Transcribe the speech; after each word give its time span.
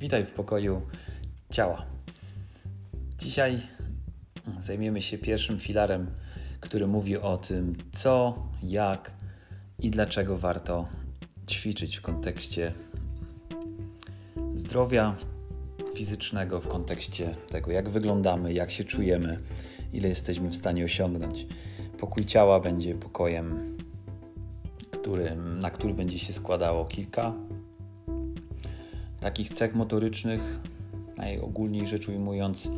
Witaj 0.00 0.24
w 0.24 0.30
pokoju 0.30 0.82
ciała. 1.50 1.86
Dzisiaj 3.18 3.60
zajmiemy 4.60 5.02
się 5.02 5.18
pierwszym 5.18 5.58
filarem, 5.58 6.10
który 6.60 6.86
mówi 6.86 7.16
o 7.16 7.38
tym, 7.38 7.76
co, 7.92 8.42
jak 8.62 9.10
i 9.78 9.90
dlaczego 9.90 10.38
warto 10.38 10.88
ćwiczyć 11.48 11.96
w 11.96 12.02
kontekście 12.02 12.72
zdrowia 14.54 15.16
fizycznego, 15.94 16.60
w 16.60 16.68
kontekście 16.68 17.36
tego, 17.50 17.70
jak 17.70 17.88
wyglądamy, 17.88 18.52
jak 18.52 18.70
się 18.70 18.84
czujemy, 18.84 19.36
ile 19.92 20.08
jesteśmy 20.08 20.48
w 20.48 20.56
stanie 20.56 20.84
osiągnąć. 20.84 21.46
Pokój 21.98 22.24
ciała 22.24 22.60
będzie 22.60 22.94
pokojem, 22.94 23.76
który, 24.90 25.36
na 25.36 25.70
który 25.70 25.94
będzie 25.94 26.18
się 26.18 26.32
składało 26.32 26.84
kilka 26.84 27.34
takich 29.20 29.50
cech 29.50 29.74
motorycznych, 29.74 30.60
najogólniej 31.16 31.86
rzecz 31.86 32.08
ujmując, 32.08 32.68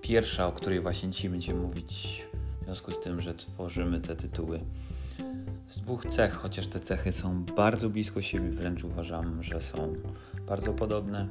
pierwsza, 0.00 0.46
o 0.46 0.52
której 0.52 0.80
właśnie 0.80 1.10
dzisiaj 1.10 1.30
będziemy 1.30 1.60
mówić, 1.60 2.24
w 2.60 2.64
związku 2.64 2.92
z 2.92 3.00
tym, 3.00 3.20
że 3.20 3.34
tworzymy 3.34 4.00
te 4.00 4.16
tytuły 4.16 4.60
z 5.68 5.78
dwóch 5.78 6.06
cech, 6.06 6.34
chociaż 6.34 6.66
te 6.66 6.80
cechy 6.80 7.12
są 7.12 7.44
bardzo 7.44 7.90
blisko 7.90 8.22
siebie, 8.22 8.50
wręcz 8.50 8.84
uważam, 8.84 9.42
że 9.42 9.60
są 9.60 9.92
bardzo 10.48 10.72
podobne. 10.72 11.28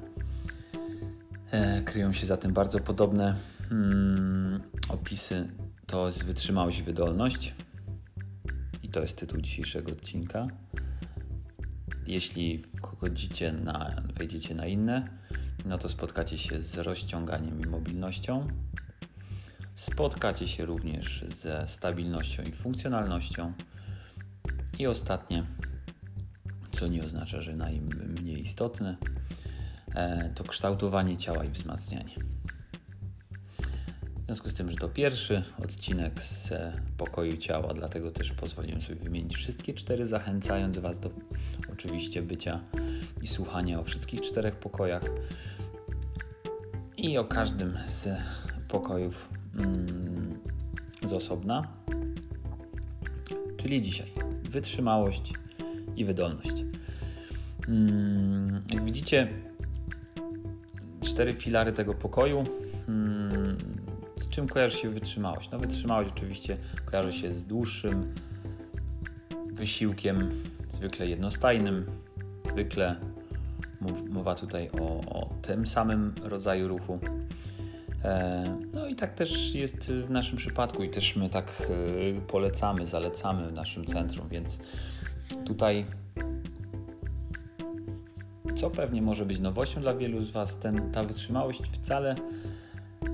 E, 1.51 1.81
kryją 1.81 2.13
się 2.13 2.25
za 2.25 2.37
tym 2.37 2.53
bardzo 2.53 2.79
podobne 2.79 3.35
hmm, 3.69 4.61
opisy. 4.89 5.49
To 5.85 6.07
jest 6.07 6.25
wytrzymałość 6.25 6.79
i 6.79 6.83
wydolność. 6.83 7.55
I 8.83 8.89
to 8.89 9.01
jest 9.01 9.17
tytuł 9.17 9.41
dzisiejszego 9.41 9.91
odcinka. 9.91 10.47
Jeśli 12.07 12.63
wchodzicie 12.77 13.51
na, 13.51 14.03
wejdziecie 14.13 14.55
na 14.55 14.65
inne, 14.65 15.07
no 15.65 15.77
to 15.77 15.89
spotkacie 15.89 16.37
się 16.37 16.59
z 16.59 16.77
rozciąganiem 16.77 17.61
i 17.61 17.65
mobilnością. 17.65 18.47
Spotkacie 19.75 20.47
się 20.47 20.65
również 20.65 21.25
ze 21.29 21.67
stabilnością 21.67 22.43
i 22.43 22.51
funkcjonalnością. 22.51 23.53
I 24.79 24.87
ostatnie, 24.87 25.45
co 26.71 26.87
nie 26.87 27.03
oznacza, 27.03 27.41
że 27.41 27.53
najmniej 27.53 28.41
istotne, 28.41 28.97
e, 29.95 30.29
to 30.35 30.43
kształtowanie 30.43 31.17
ciała 31.17 31.43
i 31.43 31.49
wzmacnianie. 31.49 32.15
W 34.23 34.25
związku 34.25 34.49
z 34.49 34.53
tym, 34.53 34.71
że 34.71 34.77
to 34.77 34.89
pierwszy 34.89 35.43
odcinek 35.63 36.21
z 36.21 36.53
pokoju 36.97 37.37
ciała, 37.37 37.73
dlatego 37.73 38.11
też 38.11 38.31
pozwoliłem 38.31 38.81
sobie 38.81 38.95
wymienić 38.95 39.35
wszystkie 39.35 39.73
cztery, 39.73 40.05
zachęcając 40.05 40.77
Was 40.77 40.99
do 40.99 41.09
oczywiście 41.73 42.21
bycia 42.21 42.59
i 43.21 43.27
słuchania 43.27 43.79
o 43.79 43.83
wszystkich 43.83 44.21
czterech 44.21 44.55
pokojach 44.55 45.03
i 46.97 47.17
o 47.17 47.25
każdym 47.25 47.77
z 47.87 48.09
pokojów 48.67 49.29
mm, 49.59 50.39
z 51.03 51.13
osobna. 51.13 51.67
Czyli 53.57 53.81
dzisiaj 53.81 54.07
wytrzymałość 54.43 55.33
i 55.95 56.05
wydolność. 56.05 56.63
Mm, 57.67 58.61
jak 58.73 58.83
widzicie, 58.83 59.27
cztery 61.01 61.33
filary 61.33 61.73
tego 61.73 61.93
pokoju. 61.93 62.43
Mm, 62.87 63.42
czym 64.33 64.47
kojarzy 64.47 64.77
się 64.77 64.89
wytrzymałość? 64.89 65.49
No, 65.51 65.59
wytrzymałość 65.59 66.09
oczywiście 66.15 66.57
kojarzy 66.85 67.11
się 67.11 67.33
z 67.33 67.45
dłuższym 67.45 68.13
wysiłkiem, 69.51 70.43
zwykle 70.69 71.07
jednostajnym, 71.07 71.85
zwykle 72.51 72.95
mowa 74.09 74.35
tutaj 74.35 74.69
o, 74.79 74.85
o 75.19 75.29
tym 75.41 75.67
samym 75.67 76.13
rodzaju 76.23 76.67
ruchu. 76.67 76.99
E, 78.03 78.57
no 78.73 78.87
i 78.87 78.95
tak 78.95 79.13
też 79.13 79.55
jest 79.55 79.91
w 79.91 80.09
naszym 80.09 80.37
przypadku 80.37 80.83
i 80.83 80.89
też 80.89 81.15
my 81.15 81.29
tak 81.29 81.69
e, 82.17 82.21
polecamy, 82.21 82.87
zalecamy 82.87 83.47
w 83.47 83.53
naszym 83.53 83.85
centrum, 83.85 84.29
więc 84.29 84.59
tutaj 85.45 85.85
co 88.55 88.69
pewnie 88.69 89.01
może 89.01 89.25
być 89.25 89.39
nowością 89.39 89.81
dla 89.81 89.95
wielu 89.95 90.23
z 90.23 90.31
Was, 90.31 90.59
ten, 90.59 90.91
ta 90.91 91.03
wytrzymałość 91.03 91.61
wcale 91.61 92.15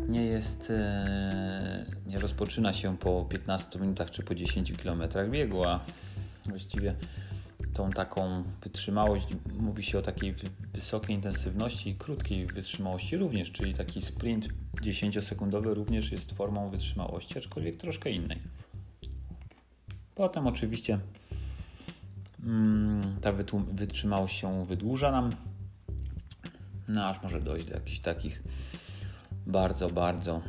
nie 0.09 0.25
jest, 0.25 0.71
e, 0.71 1.85
nie 2.05 2.19
rozpoczyna 2.19 2.73
się 2.73 2.97
po 2.97 3.25
15 3.29 3.79
minutach 3.79 4.11
czy 4.11 4.23
po 4.23 4.35
10 4.35 4.73
km 4.77 5.03
biegu, 5.31 5.63
a 5.63 5.85
właściwie 6.45 6.95
tą 7.73 7.91
taką 7.91 8.43
wytrzymałość, 8.63 9.27
mówi 9.59 9.83
się 9.83 9.99
o 9.99 10.01
takiej 10.01 10.33
wysokiej 10.73 11.15
intensywności 11.15 11.89
i 11.89 11.95
krótkiej 11.95 12.45
wytrzymałości 12.45 13.17
również, 13.17 13.51
czyli 13.51 13.73
taki 13.73 14.01
sprint 14.01 14.47
10-sekundowy 14.81 15.73
również 15.73 16.11
jest 16.11 16.31
formą 16.31 16.69
wytrzymałości, 16.69 17.37
aczkolwiek 17.37 17.77
troszkę 17.77 18.11
innej. 18.11 18.39
Potem 20.15 20.47
oczywiście 20.47 20.99
mm, 22.43 23.17
ta 23.21 23.31
wytrzymałość 23.71 24.39
się 24.39 24.65
wydłuża 24.65 25.11
nam, 25.11 25.35
no 26.87 27.05
aż 27.05 27.23
może 27.23 27.41
dojść 27.41 27.65
do 27.65 27.73
jakichś 27.73 27.99
takich 27.99 28.43
bardzo, 29.49 29.89
bardzo 29.89 30.41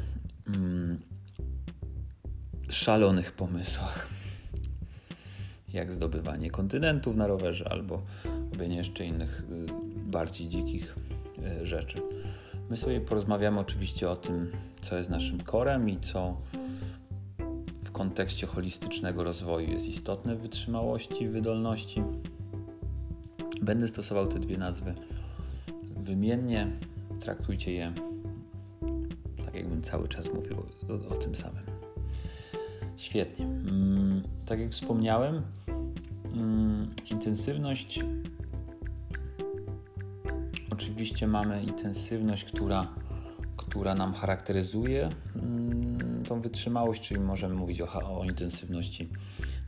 mm, 0.46 1.00
szalonych 2.68 3.32
pomysłach 3.32 4.08
jak 5.72 5.92
zdobywanie 5.92 6.50
kontynentów 6.50 7.16
na 7.16 7.26
rowerze 7.26 7.68
albo 7.70 8.02
robienie 8.52 8.76
jeszcze 8.76 9.04
innych 9.04 9.42
y, 9.50 9.66
bardziej 10.10 10.48
dzikich 10.48 10.96
y, 11.62 11.66
rzeczy. 11.66 12.02
My 12.70 12.76
sobie 12.76 13.00
porozmawiamy 13.00 13.60
oczywiście 13.60 14.10
o 14.10 14.16
tym, 14.16 14.52
co 14.80 14.96
jest 14.96 15.10
naszym 15.10 15.40
korem 15.40 15.88
i 15.88 16.00
co 16.00 16.36
w 17.84 17.90
kontekście 17.92 18.46
holistycznego 18.46 19.24
rozwoju 19.24 19.70
jest 19.70 19.88
istotne 19.88 20.36
w 20.36 20.40
wytrzymałości 20.40 21.28
wydolności. 21.28 22.02
Będę 23.62 23.88
stosował 23.88 24.26
te 24.26 24.38
dwie 24.38 24.56
nazwy 24.56 24.94
wymiennie. 25.96 26.70
Traktujcie 27.20 27.72
je 27.72 27.92
cały 29.82 30.08
czas 30.08 30.28
mówił 30.34 30.56
o, 30.58 31.14
o 31.14 31.16
tym 31.16 31.36
samym. 31.36 31.64
Świetnie. 32.96 33.44
Mm, 33.44 34.22
tak 34.46 34.60
jak 34.60 34.70
wspomniałem, 34.70 35.42
mm, 36.34 36.90
intensywność. 37.10 38.00
Oczywiście 40.70 41.26
mamy 41.26 41.62
intensywność, 41.62 42.44
która, 42.44 42.86
która 43.56 43.94
nam 43.94 44.14
charakteryzuje 44.14 45.08
mm, 45.36 46.22
tą 46.28 46.40
wytrzymałość, 46.40 47.08
czyli 47.08 47.20
możemy 47.20 47.54
mówić 47.54 47.80
o, 47.80 48.18
o 48.20 48.24
intensywności 48.24 49.08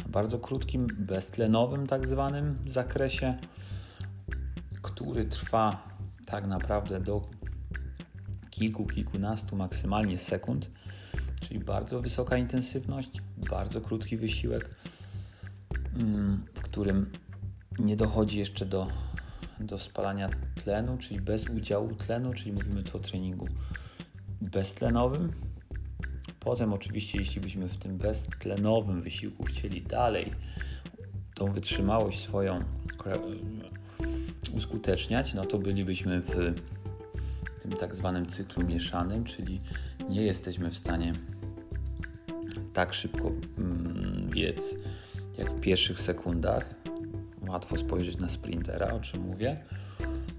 na 0.04 0.08
bardzo 0.08 0.38
krótkim, 0.38 0.86
beztlenowym 0.98 1.86
tak 1.86 2.06
zwanym 2.06 2.58
zakresie, 2.68 3.38
który 4.82 5.24
trwa 5.24 5.88
tak 6.26 6.46
naprawdę 6.46 7.00
do 7.00 7.22
kilku, 8.62 8.86
kilkunastu 8.86 9.56
maksymalnie 9.56 10.18
sekund 10.18 10.70
czyli 11.52 11.64
bardzo 11.64 12.00
wysoka 12.00 12.36
intensywność, 12.36 13.10
bardzo 13.50 13.80
krótki 13.80 14.16
wysiłek, 14.16 14.70
mm, 15.98 16.44
w 16.54 16.62
którym 16.62 17.10
nie 17.78 17.96
dochodzi 17.96 18.38
jeszcze 18.38 18.66
do, 18.66 18.88
do 19.60 19.78
spalania 19.78 20.28
tlenu, 20.64 20.98
czyli 20.98 21.20
bez 21.20 21.48
udziału 21.48 21.94
tlenu, 21.94 22.34
czyli 22.34 22.52
mówimy 22.52 22.82
tu 22.82 22.96
o 22.96 23.00
treningu 23.00 23.46
beztlenowym. 24.40 25.32
Potem 26.40 26.72
oczywiście, 26.72 27.18
jeśli 27.18 27.40
byśmy 27.40 27.68
w 27.68 27.76
tym 27.76 27.98
beztlenowym 27.98 29.02
wysiłku 29.02 29.44
chcieli 29.44 29.82
dalej 29.82 30.32
tą 31.34 31.52
wytrzymałość 31.52 32.20
swoją 32.20 32.58
uskuteczniać, 34.56 35.34
no 35.34 35.44
to 35.44 35.58
bylibyśmy 35.58 36.20
w 36.20 36.54
tym 37.62 37.72
tak 37.72 37.94
zwanym 37.94 38.26
cyklu 38.26 38.66
mieszanym, 38.66 39.24
czyli 39.24 39.60
nie 40.08 40.22
jesteśmy 40.22 40.70
w 40.70 40.76
stanie 40.76 41.12
tak 42.72 42.94
szybko 42.94 43.32
mm, 43.58 44.30
biec 44.30 44.74
jak 45.38 45.52
w 45.52 45.60
pierwszych 45.60 46.00
sekundach. 46.00 46.74
Łatwo 47.48 47.76
spojrzeć 47.76 48.18
na 48.18 48.28
sprintera, 48.28 48.92
o 48.92 49.00
czym 49.00 49.20
mówię. 49.20 49.56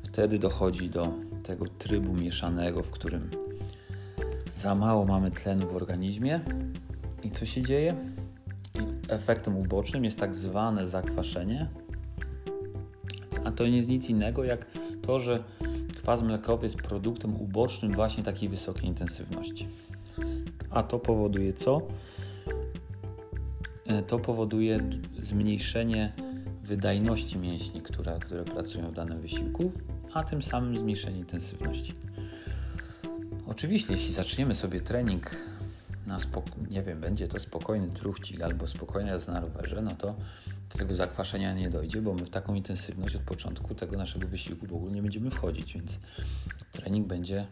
Wtedy 0.04 0.40
dochodzi 0.40 0.90
do 0.90 1.14
tego 1.44 1.66
trybu 1.68 2.14
mieszanego, 2.14 2.84
w 2.84 2.90
którym 2.90 3.30
za 4.54 4.76
mało 4.76 5.06
mamy 5.06 5.32
tlenu 5.32 5.68
w 5.68 5.76
organizmie. 5.76 6.40
I 7.24 7.32
co 7.32 7.46
się 7.46 7.62
dzieje? 7.62 7.96
Efektem 9.08 9.58
ubocznym 9.58 10.04
jest 10.04 10.20
tak 10.20 10.36
zwane 10.36 10.88
zakwaszenie. 10.88 11.70
A 13.44 13.52
to 13.52 13.68
nie 13.68 13.78
jest 13.78 13.90
nic 13.90 14.10
innego 14.10 14.44
jak 14.44 14.66
to, 15.02 15.20
że 15.20 15.44
kwas 16.04 16.22
mlekowy 16.22 16.66
jest 16.66 16.76
produktem 16.76 17.36
ubocznym 17.36 17.92
właśnie 17.92 18.24
takiej 18.24 18.50
wysokiej 18.50 18.86
intensywności. 18.86 19.68
A 20.70 20.84
to 20.84 21.00
powoduje 21.00 21.54
co? 21.54 21.82
E, 23.86 24.02
to 24.02 24.20
powoduje 24.20 24.80
zmniejszenie 25.20 26.14
wydajności 26.64 27.38
mięśni, 27.38 27.82
które, 27.82 28.20
które 28.20 28.44
pracują 28.44 28.90
w 28.90 28.94
danym 28.94 29.22
wysiłku, 29.22 29.72
a 30.14 30.24
tym 30.24 30.44
samym 30.44 30.78
zmniejszenie 30.78 31.20
intensywności. 31.20 31.94
Oczywiście, 33.48 33.94
jeśli 33.94 34.14
zaczniemy 34.14 34.56
sobie 34.56 34.80
trening 34.80 35.32
na 36.08 36.18
nie 36.72 36.84
wiem, 36.84 37.00
będzie 37.00 37.28
to 37.28 37.40
spokojny 37.40 37.90
truchcik 37.90 38.42
albo 38.42 38.68
spokojna 38.68 39.12
jazda 39.12 39.34
na 39.34 39.40
rowerze, 39.40 39.82
no 39.82 39.96
to 39.96 40.16
do 40.74 40.80
tego 40.80 40.96
zakwaszenia 40.96 41.54
nie 41.54 41.70
dojdzie, 41.70 42.02
bo 42.02 42.14
my 42.14 42.26
w 42.26 42.30
taką 42.30 42.54
intensywność 42.54 43.16
od 43.16 43.22
początku 43.22 43.76
tego 43.76 43.98
naszego 43.98 44.28
wysiłku 44.28 44.68
w 44.68 44.74
ogóle 44.74 44.92
nie 44.92 45.02
będziemy 45.02 45.32
wchodzić, 45.32 45.74
więc 45.74 46.00
trening 46.72 47.08
będzie 47.08 47.48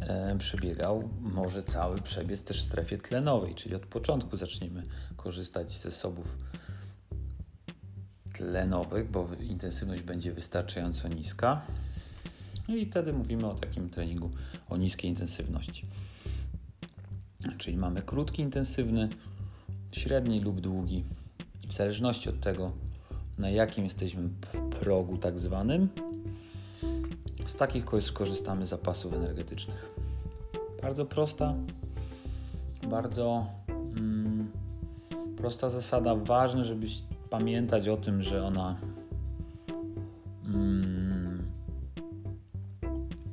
e, 0.00 0.38
przebiegał, 0.38 1.08
może 1.20 1.62
cały 1.62 2.00
przebiec 2.00 2.44
też 2.44 2.60
w 2.60 2.64
strefie 2.64 2.98
tlenowej, 2.98 3.54
czyli 3.54 3.74
od 3.74 3.86
początku 3.86 4.36
zaczniemy 4.36 4.82
korzystać 5.16 5.72
z 5.72 5.82
zasobów 5.82 6.36
tlenowych, 8.32 9.10
bo 9.10 9.28
intensywność 9.40 10.02
będzie 10.02 10.32
wystarczająco 10.32 11.08
niska. 11.08 11.62
No 12.68 12.76
i 12.76 12.86
wtedy 12.86 13.12
mówimy 13.12 13.46
o 13.46 13.54
takim 13.54 13.90
treningu 13.90 14.30
o 14.68 14.76
niskiej 14.76 15.10
intensywności. 15.10 15.86
Czyli 17.58 17.76
mamy 17.76 18.02
krótki, 18.02 18.42
intensywny, 18.42 19.08
średni 19.92 20.40
lub 20.40 20.60
długi. 20.60 21.04
I 21.64 21.66
w 21.68 21.72
zależności 21.72 22.28
od 22.28 22.40
tego, 22.40 22.72
na 23.38 23.50
jakim 23.50 23.84
jesteśmy 23.84 24.28
progu 24.80 25.16
tak 25.16 25.38
zwanym, 25.38 25.88
z 27.46 27.56
takich 27.56 27.84
korzystamy 28.14 28.66
z 28.66 28.68
zapasów 28.68 29.14
energetycznych. 29.14 29.90
Bardzo 30.82 31.06
prosta, 31.06 31.54
bardzo 32.90 33.46
mm, 33.68 34.50
prosta 35.36 35.68
zasada. 35.68 36.14
Ważne, 36.14 36.64
żebyś 36.64 37.02
pamiętać 37.30 37.88
o 37.88 37.96
tym, 37.96 38.22
że 38.22 38.44
ona 38.44 38.76
mm, 40.44 41.46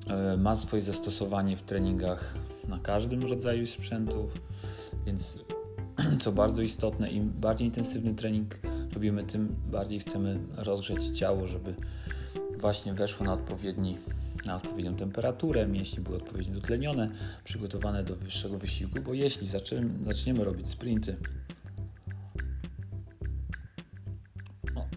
e, 0.07 0.37
ma 0.37 0.55
swoje 0.55 0.81
zastosowanie 0.81 1.57
w 1.57 1.61
treningach 1.61 2.35
na 2.67 2.79
każdym 2.79 3.23
rodzaju 3.23 3.65
sprzętów, 3.65 4.33
więc 5.05 5.39
co 6.21 6.31
bardzo 6.31 6.61
istotne, 6.61 7.11
im 7.11 7.29
bardziej 7.29 7.67
intensywny 7.67 8.13
trening 8.13 8.55
robimy, 8.93 9.23
tym 9.23 9.55
bardziej 9.71 9.99
chcemy 9.99 10.39
rozgrzeć 10.55 11.09
ciało, 11.09 11.47
żeby 11.47 11.75
właśnie 12.59 12.93
weszło 12.93 13.25
na 13.25 13.33
odpowiedni 13.33 13.97
na 14.45 14.55
odpowiednią 14.55 14.95
temperaturę, 14.95 15.67
mięśnie 15.67 16.03
były 16.03 16.17
odpowiednio 16.17 16.53
dotlenione, 16.53 17.09
przygotowane 17.43 18.03
do 18.03 18.15
wyższego 18.15 18.57
wysiłku, 18.57 19.01
bo 19.01 19.13
jeśli 19.13 19.47
zaczniemy, 20.03 20.43
robić 20.43 20.69
sprinty 20.69 21.17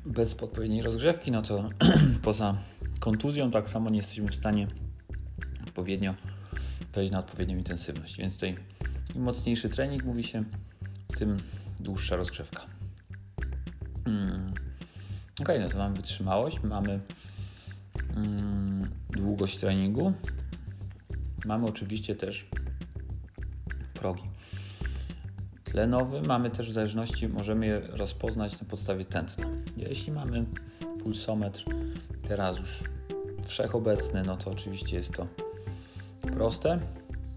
bez 0.06 0.34
odpowiedniej 0.34 0.82
rozgrzewki, 0.82 1.31
no 1.31 1.43
to 1.43 1.69
poza 2.22 2.58
kontuzją 3.00 3.50
tak 3.50 3.69
samo 3.69 3.90
nie 3.90 3.96
jesteśmy 3.96 4.28
w 4.28 4.34
stanie 4.34 4.66
odpowiednio 5.66 6.14
wejść 6.94 7.12
na 7.12 7.19
odpowiednią 7.19 7.56
intensywność. 7.56 8.19
Więc 8.19 8.34
tutaj 8.34 8.56
im 9.14 9.22
mocniejszy 9.22 9.69
trening, 9.69 10.05
mówi 10.05 10.22
się, 10.22 10.44
tym 11.22 11.36
dłuższa 11.80 12.16
rozgrzewka. 12.16 12.62
Hmm. 14.04 14.52
Ok, 15.40 15.48
no 15.60 15.69
to 15.69 15.78
mamy 15.78 15.96
wytrzymałość, 15.96 16.62
mamy 16.62 17.00
hmm, 18.14 18.90
długość 19.10 19.58
treningu, 19.58 20.12
mamy 21.44 21.66
oczywiście 21.66 22.14
też 22.14 22.46
progi. 23.94 24.22
Tlenowy 25.64 26.22
mamy 26.22 26.50
też 26.50 26.70
w 26.70 26.72
zależności, 26.72 27.28
możemy 27.28 27.66
je 27.66 27.80
rozpoznać 27.80 28.60
na 28.60 28.66
podstawie 28.66 29.04
tętna. 29.04 29.46
Jeśli 29.76 30.12
mamy 30.12 30.44
pulsometr 31.02 31.64
teraz 32.28 32.58
już 32.58 32.82
wszechobecny, 33.46 34.22
no 34.26 34.36
to 34.36 34.50
oczywiście 34.50 34.96
jest 34.96 35.12
to 35.14 35.26
proste. 36.22 36.78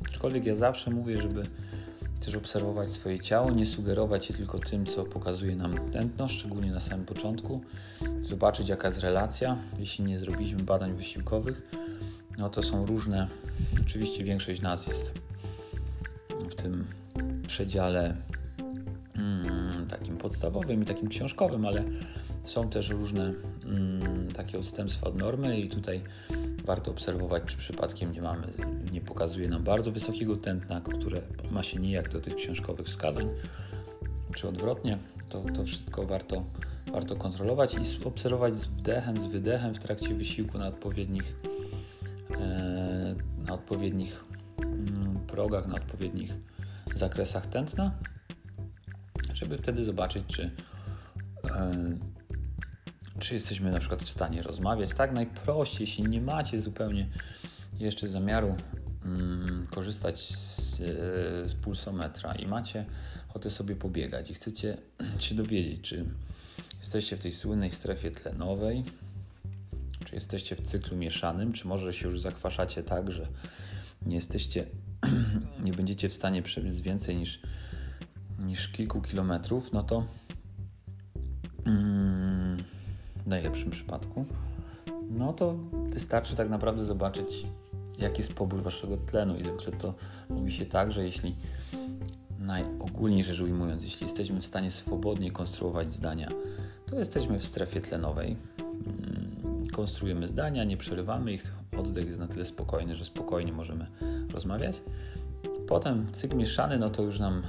Aczkolwiek 0.10 0.46
ja 0.46 0.56
zawsze 0.56 0.92
mówię, 0.92 1.22
żeby 1.22 1.44
też 2.26 2.36
obserwować 2.36 2.90
swoje 2.90 3.20
ciało, 3.20 3.52
nie 3.52 3.66
sugerować 3.66 4.26
się 4.26 4.34
tylko 4.34 4.60
tym, 4.60 4.86
co 4.86 5.04
pokazuje 5.04 5.56
nam 5.56 5.92
tętno, 5.92 6.28
szczególnie 6.28 6.72
na 6.72 6.80
samym 6.80 7.06
początku. 7.06 7.62
Zobaczyć, 8.22 8.70
jaka 8.70 8.88
jest 8.88 9.00
relacja. 9.00 9.58
Jeśli 9.80 10.06
nie 10.06 10.20
zrobiliśmy 10.20 10.64
badań 10.64 10.94
wysiłkowych, 10.94 11.62
no 12.38 12.50
to 12.50 12.64
są 12.64 12.86
różne. 12.86 13.28
Oczywiście 13.82 14.24
większość 14.24 14.62
nas 14.62 14.88
jest 14.88 15.12
w 16.50 16.56
tym 16.56 16.86
przedziale 17.48 18.16
mm, 19.16 19.88
takim 19.90 20.18
podstawowym 20.18 20.84
i 20.84 20.86
takim 20.86 21.10
książkowym, 21.10 21.66
ale 21.66 21.84
są 22.44 22.70
też 22.70 22.90
różne 22.90 23.34
mm, 23.66 24.32
takie 24.32 24.60
odstępstwa 24.60 25.08
od 25.08 25.20
normy 25.20 25.60
i 25.60 25.70
tutaj 25.70 26.02
warto 26.66 26.92
obserwować, 26.92 27.44
czy 27.44 27.58
przypadkiem 27.58 28.12
nie 28.12 28.22
mamy, 28.22 28.48
nie 28.92 29.02
pokazuje 29.02 29.50
nam 29.50 29.64
bardzo 29.64 29.92
wysokiego 29.92 30.38
tętna, 30.38 30.82
które 30.82 31.22
ma 31.52 31.64
się 31.64 31.80
nijak 31.80 32.10
do 32.10 32.22
tych 32.22 32.36
książkowych 32.36 32.86
wskazań, 32.86 33.28
czy 34.36 34.48
odwrotnie. 34.48 34.98
To, 35.30 35.44
to 35.56 35.64
wszystko 35.64 36.06
warto, 36.06 36.42
warto 36.92 37.16
kontrolować 37.16 37.74
i 37.74 38.06
obserwować 38.06 38.56
z 38.56 38.68
wdechem, 38.68 39.22
z 39.22 39.26
wydechem 39.26 39.74
w 39.74 39.80
trakcie 39.80 40.16
wysiłku 40.16 40.58
na 40.58 40.68
odpowiednich, 40.68 41.36
e, 42.32 43.16
na 43.48 43.54
odpowiednich 43.54 44.24
mm, 44.64 45.20
progach, 45.28 45.68
na 45.68 45.76
odpowiednich 45.76 46.34
zakresach 46.96 47.48
tętna, 47.48 47.92
żeby 49.34 49.58
wtedy 49.58 49.84
zobaczyć, 49.84 50.24
czy 50.28 50.52
e, 51.46 51.72
czy 53.20 53.34
jesteśmy 53.34 53.72
na 53.72 53.80
przykład 53.80 54.04
w 54.04 54.10
stanie 54.10 54.42
rozmawiać. 54.42 54.94
Tak, 54.94 55.12
najprościej, 55.12 55.82
jeśli 55.82 56.04
nie 56.04 56.22
macie 56.22 56.60
zupełnie 56.60 57.08
jeszcze 57.80 58.08
zamiaru 58.08 58.56
mm, 59.06 59.68
korzystać 59.72 60.20
z, 60.20 60.78
z 61.50 61.54
pulsometra 61.54 62.36
i 62.36 62.48
macie 62.48 62.86
ochotę 63.30 63.50
sobie 63.50 63.76
pobiegać 63.76 64.32
i 64.32 64.34
chcecie 64.34 64.78
się 65.20 65.36
dowiedzieć, 65.36 65.82
czy 65.82 66.06
jesteście 66.80 67.18
w 67.18 67.20
tej 67.20 67.32
słynnej 67.32 67.72
strefie 67.72 68.12
tlenowej, 68.12 68.84
czy 70.06 70.16
jesteście 70.16 70.56
w 70.56 70.62
cyklu 70.62 70.98
mieszanym, 70.98 71.54
czy 71.54 71.68
może 71.68 71.94
się 71.94 72.08
już 72.08 72.22
zakwaszacie 72.22 72.84
tak, 72.84 73.12
że 73.12 73.28
nie 74.06 74.16
jesteście, 74.16 74.66
nie 75.66 75.74
będziecie 75.74 76.10
w 76.10 76.14
stanie 76.14 76.42
przebiec 76.42 76.82
więcej 76.82 77.16
niż, 77.16 77.40
niż 78.40 78.68
kilku 78.68 79.02
kilometrów, 79.02 79.74
no 79.74 79.84
to 79.84 80.08
mm, 81.66 82.64
w 83.26 83.28
najlepszym 83.28 83.72
przypadku, 83.72 84.26
no 85.10 85.34
to 85.34 85.56
wystarczy 85.90 86.36
tak 86.36 86.50
naprawdę 86.50 86.84
zobaczyć, 86.84 87.48
jaki 88.00 88.18
jest 88.18 88.34
pobór 88.34 88.64
waszego 88.64 88.98
tlenu. 88.98 89.38
I 89.38 89.44
zwykle 89.44 89.72
to 89.72 89.94
mówi 90.30 90.52
się 90.52 90.66
tak, 90.66 90.92
że 90.92 91.04
jeśli 91.04 91.36
najogólniej 92.40 93.24
rzecz 93.24 93.40
ujmując, 93.40 93.84
jeśli 93.84 94.06
jesteśmy 94.06 94.42
w 94.42 94.46
stanie 94.46 94.72
swobodnie 94.72 95.32
konstruować 95.32 95.94
zdania, 95.94 96.30
to 96.86 97.00
jesteśmy 97.00 97.40
w 97.40 97.46
strefie 97.46 97.82
tlenowej. 97.82 98.38
Mm, 98.60 99.64
konstruujemy 99.74 100.28
zdania, 100.28 100.64
nie 100.64 100.78
przerywamy 100.78 101.34
ich, 101.34 101.54
oddech 101.78 102.06
jest 102.06 102.20
na 102.20 102.28
tyle 102.28 102.46
spokojny, 102.46 102.96
że 102.96 103.06
spokojnie 103.06 103.54
możemy 103.54 103.88
rozmawiać. 104.34 104.82
Potem 105.68 106.12
cykl 106.12 106.38
mieszany, 106.38 106.80
no 106.80 106.90
to 106.90 107.04
już 107.04 107.20
nam 107.20 107.44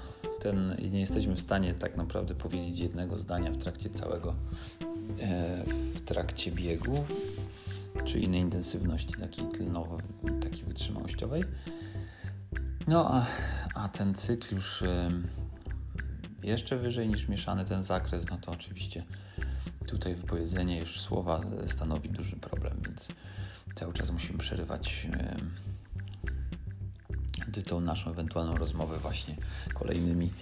ten, 0.53 0.76
nie 0.91 1.00
jesteśmy 1.00 1.37
w 1.37 1.41
stanie 1.41 1.75
tak 1.75 1.97
naprawdę 1.97 2.35
powiedzieć 2.35 2.79
jednego 2.79 3.19
zdania 3.19 3.50
w 3.50 3.57
trakcie 3.57 3.91
całego 3.91 4.35
E, 5.21 5.65
w 5.95 6.00
trakcie 6.00 6.53
biegu, 6.53 7.05
czy 8.05 8.21
innej 8.21 8.41
intensywności 8.41 9.12
takiej 9.21 9.49
tlenowej, 9.49 10.07
takiej 10.43 10.65
wytrzymałościowej. 10.65 11.45
No 12.88 13.15
a, 13.15 13.26
a 13.75 13.88
ten 13.88 14.15
cykl 14.15 14.55
już 14.55 14.83
e, 14.83 15.11
jeszcze 16.43 16.76
wyżej 16.76 17.09
niż 17.09 17.29
mieszany 17.29 17.65
ten 17.65 17.83
zakres, 17.83 18.31
no 18.31 18.38
to 18.38 18.53
oczywiście 18.53 19.05
tutaj 19.87 20.15
wypowiedzenie 20.15 20.81
już 20.81 21.00
słowa 21.00 21.41
stanowi 21.67 22.09
duży 22.09 22.37
problem, 22.37 22.76
więc 22.85 23.09
cały 23.75 23.93
czas 23.93 24.11
musimy 24.11 24.38
przerywać 24.38 25.07
e, 27.59 27.63
tą 27.63 27.81
naszą 27.81 28.11
ewentualną 28.11 28.57
rozmowę 28.57 28.99
właśnie 28.99 29.37
kolejnymi 29.75 30.33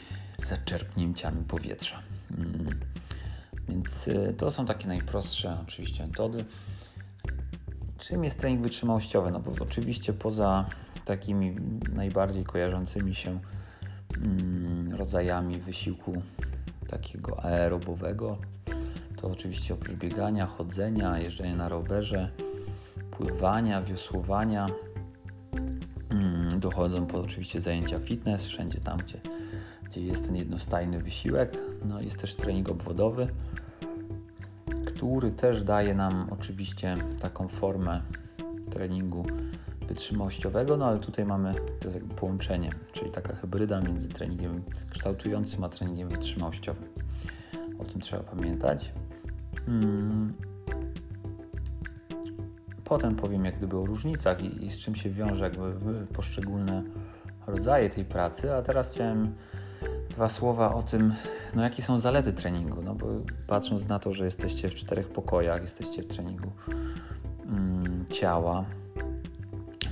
zaczerpnięciami 0.44 1.44
powietrza. 1.44 2.02
Mm. 2.30 2.80
Więc 3.68 4.08
y, 4.08 4.34
to 4.38 4.50
są 4.50 4.66
takie 4.66 4.88
najprostsze 4.88 5.58
oczywiście 5.62 6.06
metody. 6.06 6.44
Czym 7.98 8.24
jest 8.24 8.38
trening 8.38 8.62
wytrzymałościowy? 8.62 9.30
No 9.30 9.40
bo 9.40 9.50
oczywiście 9.60 10.12
poza 10.12 10.64
takimi 11.04 11.56
najbardziej 11.92 12.44
kojarzącymi 12.44 13.14
się 13.14 13.40
mm, 14.16 14.94
rodzajami 14.94 15.58
wysiłku 15.58 16.22
takiego 16.88 17.44
aerobowego, 17.44 18.38
to 19.16 19.28
oczywiście 19.28 19.74
oprócz 19.74 19.96
biegania, 19.96 20.46
chodzenia, 20.46 21.18
jeżdżenia 21.18 21.56
na 21.56 21.68
rowerze, 21.68 22.30
pływania, 23.10 23.82
wiosłowania, 23.82 24.66
dochodzą 26.64 27.06
po 27.06 27.20
oczywiście 27.20 27.60
zajęcia 27.60 27.98
fitness, 27.98 28.46
wszędzie 28.46 28.80
tam, 28.80 28.98
gdzie, 28.98 29.20
gdzie 29.84 30.00
jest 30.00 30.26
ten 30.26 30.36
jednostajny 30.36 31.00
wysiłek. 31.00 31.56
No 31.84 32.00
jest 32.00 32.18
też 32.18 32.34
trening 32.34 32.68
obwodowy, 32.68 33.28
który 34.86 35.32
też 35.32 35.62
daje 35.62 35.94
nam 35.94 36.26
oczywiście 36.30 36.94
taką 37.20 37.48
formę 37.48 38.00
treningu 38.70 39.26
wytrzymałościowego, 39.88 40.76
no 40.76 40.86
ale 40.86 41.00
tutaj 41.00 41.24
mamy 41.24 41.54
to 41.54 41.88
jest 41.88 41.94
jakby 41.94 42.14
połączenie, 42.14 42.70
czyli 42.92 43.10
taka 43.10 43.36
hybryda 43.36 43.80
między 43.80 44.08
treningiem 44.08 44.62
kształtującym 44.90 45.64
a 45.64 45.68
treningiem 45.68 46.08
wytrzymałościowym. 46.08 46.88
O 47.78 47.84
tym 47.84 48.00
trzeba 48.00 48.22
pamiętać. 48.22 48.92
Hmm. 49.66 50.53
Potem 52.84 53.16
powiem 53.16 53.44
jak 53.44 53.56
gdyby 53.58 53.78
o 53.78 53.86
różnicach 53.86 54.40
i, 54.40 54.64
i 54.64 54.70
z 54.70 54.78
czym 54.78 54.94
się 54.94 55.10
wiąże 55.10 55.44
jakby 55.44 56.06
poszczególne 56.06 56.82
rodzaje 57.46 57.90
tej 57.90 58.04
pracy, 58.04 58.54
a 58.54 58.62
teraz 58.62 58.92
chciałem 58.92 59.34
dwa 60.10 60.28
słowa 60.28 60.74
o 60.74 60.82
tym, 60.82 61.14
no 61.54 61.62
jakie 61.62 61.82
są 61.82 62.00
zalety 62.00 62.32
treningu, 62.32 62.82
no 62.82 62.94
bo 62.94 63.06
patrząc 63.46 63.88
na 63.88 63.98
to, 63.98 64.12
że 64.12 64.24
jesteście 64.24 64.68
w 64.68 64.74
czterech 64.74 65.08
pokojach, 65.08 65.62
jesteście 65.62 66.02
w 66.02 66.06
treningu 66.06 66.52
mm, 67.46 68.06
ciała, 68.10 68.64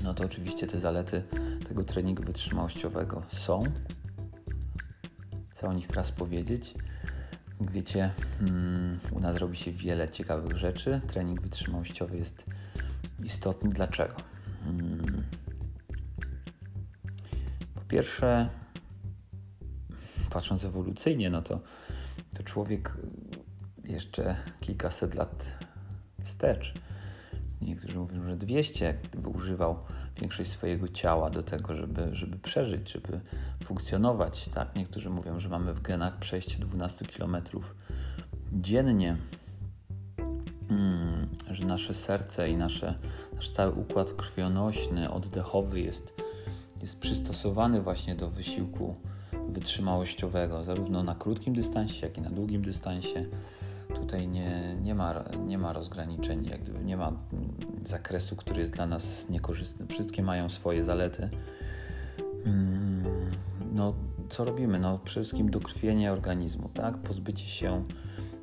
no 0.05 0.15
to 0.15 0.25
oczywiście 0.25 0.67
te 0.67 0.81
zalety 0.81 1.23
tego 1.69 1.85
treningu 1.85 2.23
wytrzymałościowego 2.23 3.23
są. 3.29 3.61
Chcę 5.49 5.69
o 5.69 5.73
nich 5.73 5.87
teraz 5.87 6.13
powiedzieć. 6.13 6.75
Jak 7.63 7.71
wiecie, 7.71 8.11
mm, 8.41 8.99
u 9.11 9.21
nas 9.21 9.37
robi 9.37 9.57
się 9.57 9.73
wiele 9.73 10.09
ciekawych 10.09 10.57
rzeczy. 10.57 11.01
Trening 11.07 11.41
wytrzymałościowy 11.43 12.17
jest 12.17 12.45
istotny. 13.25 13.71
Dlaczego? 13.71 14.15
Mm. 14.67 15.25
Po 17.75 17.81
pierwsze, 17.81 18.49
patrząc 20.31 20.65
ewolucyjnie, 20.65 21.31
no 21.31 21.43
to, 21.43 21.61
to 22.37 22.43
człowiek 22.43 22.97
jeszcze 23.85 24.37
kilkaset 24.61 25.15
lat 25.15 25.59
wstecz, 26.25 26.75
niektórzy 27.61 27.99
mówią, 27.99 28.25
że 28.25 28.37
200, 28.37 28.99
gdyby 29.03 29.29
używał 29.29 29.85
większość 30.23 30.51
swojego 30.51 30.89
ciała 30.89 31.31
do 31.31 31.43
tego, 31.43 31.77
żeby, 31.77 32.09
żeby 32.13 32.39
przeżyć, 32.39 32.93
żeby 32.93 33.21
funkcjonować. 33.65 34.49
Tak? 34.49 34.77
Niektórzy 34.77 35.11
mówią, 35.11 35.41
że 35.41 35.49
mamy 35.49 35.75
w 35.75 35.83
genach 35.83 36.19
przejście 36.19 36.59
12 36.59 37.05
km 37.05 37.37
dziennie, 38.53 39.17
hmm, 40.69 41.29
że 41.51 41.65
nasze 41.67 41.95
serce 41.95 42.51
i 42.51 42.57
nasze, 42.57 42.95
nasz 43.35 43.51
cały 43.51 43.73
układ 43.73 44.13
krwionośny, 44.13 45.11
oddechowy 45.11 45.81
jest, 45.81 46.23
jest 46.83 47.01
przystosowany 47.01 47.81
właśnie 47.81 48.15
do 48.15 48.31
wysiłku 48.31 48.97
wytrzymałościowego, 49.49 50.65
zarówno 50.65 51.03
na 51.03 51.15
krótkim 51.15 51.55
dystansie, 51.55 52.07
jak 52.07 52.19
i 52.19 52.21
na 52.21 52.31
długim 52.31 52.63
dystansie. 52.63 53.27
Tutaj 53.95 54.29
nie, 54.29 54.77
nie, 54.83 54.95
ma, 54.95 55.25
nie 55.47 55.59
ma 55.59 55.73
rozgraniczeń, 55.73 56.47
jak 56.47 56.63
gdyby 56.63 56.85
nie 56.85 56.97
ma 56.97 57.13
zakresu, 57.89 58.37
który 58.37 58.61
jest 58.61 58.73
dla 58.73 58.87
nas 58.87 59.29
niekorzystny. 59.29 59.87
Wszystkie 59.87 60.23
mają 60.23 60.49
swoje 60.49 60.85
zalety. 60.85 61.29
Mm, 62.45 63.05
no, 63.73 63.95
co 64.29 64.45
robimy? 64.45 64.79
No, 64.79 64.99
przede 64.99 65.25
wszystkim 65.25 65.51
dokrwienie 65.51 66.13
organizmu, 66.13 66.69
tak? 66.69 66.99
Pozbycie 66.99 67.47
się, 67.47 67.85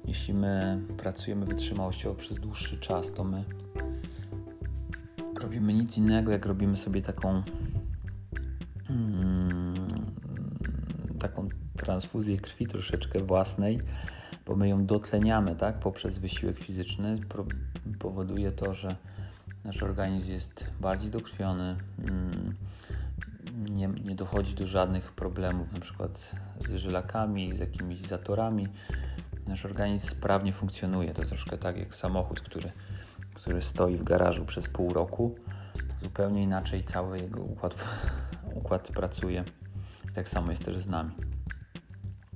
jeśli 0.06 0.34
my 0.34 0.82
pracujemy 0.98 1.46
wytrzymałościowo 1.46 2.16
przez 2.16 2.40
dłuższy 2.40 2.80
czas, 2.80 3.14
to 3.14 3.24
my 3.24 3.44
robimy 5.42 5.74
nic 5.74 5.98
innego, 5.98 6.32
jak 6.32 6.46
robimy 6.46 6.78
sobie 6.78 7.02
taką 7.02 7.44
mm, 8.90 9.74
taką 11.20 11.50
transfuzję 11.78 12.38
krwi 12.38 12.68
troszeczkę 12.68 13.24
własnej, 13.24 13.80
bo 14.46 14.56
my 14.56 14.70
ją 14.70 14.86
dotleniamy, 14.86 15.56
tak, 15.56 15.80
poprzez 15.80 16.18
wysiłek 16.18 16.58
fizyczny. 16.58 17.16
powoduje 18.00 18.52
to, 18.52 18.74
że 18.74 18.96
nasz 19.70 19.84
organizm 19.84 20.32
jest 20.32 20.72
bardziej 20.80 21.12
dokrwiony, 21.12 21.78
mm, 22.08 22.56
nie, 23.70 23.88
nie 23.88 24.16
dochodzi 24.16 24.56
do 24.56 24.68
żadnych 24.68 25.12
problemów, 25.12 25.72
na 25.72 25.80
przykład 25.80 26.36
z 26.70 26.76
żylakami, 26.76 27.56
z 27.56 27.60
jakimiś 27.60 28.00
zatorami. 28.00 28.68
Nasz 29.48 29.66
organizm 29.66 30.08
sprawnie 30.08 30.54
funkcjonuje. 30.54 31.14
To 31.14 31.26
troszkę 31.26 31.58
tak 31.58 31.78
jak 31.78 31.96
samochód, 31.96 32.42
który, 32.42 32.72
który 33.34 33.62
stoi 33.62 33.98
w 33.98 34.04
garażu 34.04 34.46
przez 34.46 34.68
pół 34.68 34.94
roku. 34.94 35.36
Zupełnie 36.04 36.44
inaczej 36.44 36.84
cały 36.84 37.20
jego 37.20 37.42
układ, 37.42 37.90
układ 38.54 38.88
pracuje. 38.88 39.44
I 40.12 40.14
tak 40.14 40.30
samo 40.30 40.50
jest 40.50 40.66
też 40.66 40.78
z 40.78 40.88
nami. 40.88 41.12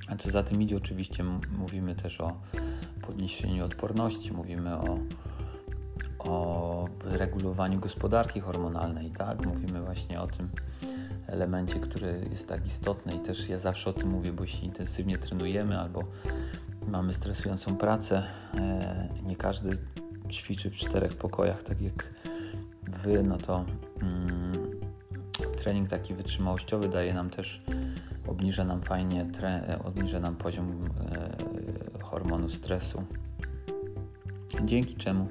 A 0.07 0.15
co 0.15 0.31
za 0.31 0.43
tym 0.43 0.61
idzie, 0.61 0.75
oczywiście 0.75 1.23
mówimy 1.57 1.95
też 1.95 2.21
o 2.21 2.41
podniesieniu 3.01 3.65
odporności, 3.65 4.33
mówimy 4.33 4.77
o, 4.77 4.99
o 6.23 6.87
regulowaniu 7.03 7.79
gospodarki 7.79 8.39
hormonalnej, 8.39 9.11
tak? 9.11 9.45
Mówimy 9.45 9.81
właśnie 9.81 10.21
o 10.21 10.27
tym 10.27 10.49
elemencie, 11.27 11.79
który 11.79 12.27
jest 12.29 12.47
tak 12.47 12.65
istotny 12.65 13.15
i 13.15 13.19
też 13.19 13.49
ja 13.49 13.59
zawsze 13.59 13.89
o 13.89 13.93
tym 13.93 14.09
mówię, 14.09 14.31
bo 14.33 14.43
jeśli 14.43 14.65
intensywnie 14.65 15.17
trenujemy 15.17 15.79
albo 15.79 16.03
mamy 16.87 17.13
stresującą 17.13 17.77
pracę, 17.77 18.23
e, 18.55 19.09
nie 19.23 19.35
każdy 19.35 19.77
ćwiczy 20.31 20.69
w 20.69 20.75
czterech 20.75 21.13
pokojach, 21.13 21.63
tak 21.63 21.81
jak 21.81 22.13
wy, 22.83 23.23
no 23.23 23.37
to 23.37 23.65
mm, 24.01 24.81
trening 25.57 25.89
taki 25.89 26.13
wytrzymałościowy 26.13 26.89
daje 26.89 27.13
nam 27.13 27.29
też, 27.29 27.61
obniża 28.27 28.63
nam 28.63 28.81
fajnie, 28.81 29.25
tre, 29.25 29.79
obniża 29.83 30.19
nam 30.19 30.35
poziom 30.35 30.83
e, 31.11 31.99
hormonu 32.03 32.49
stresu, 32.49 33.03
dzięki 34.63 34.95
czemu 34.95 35.27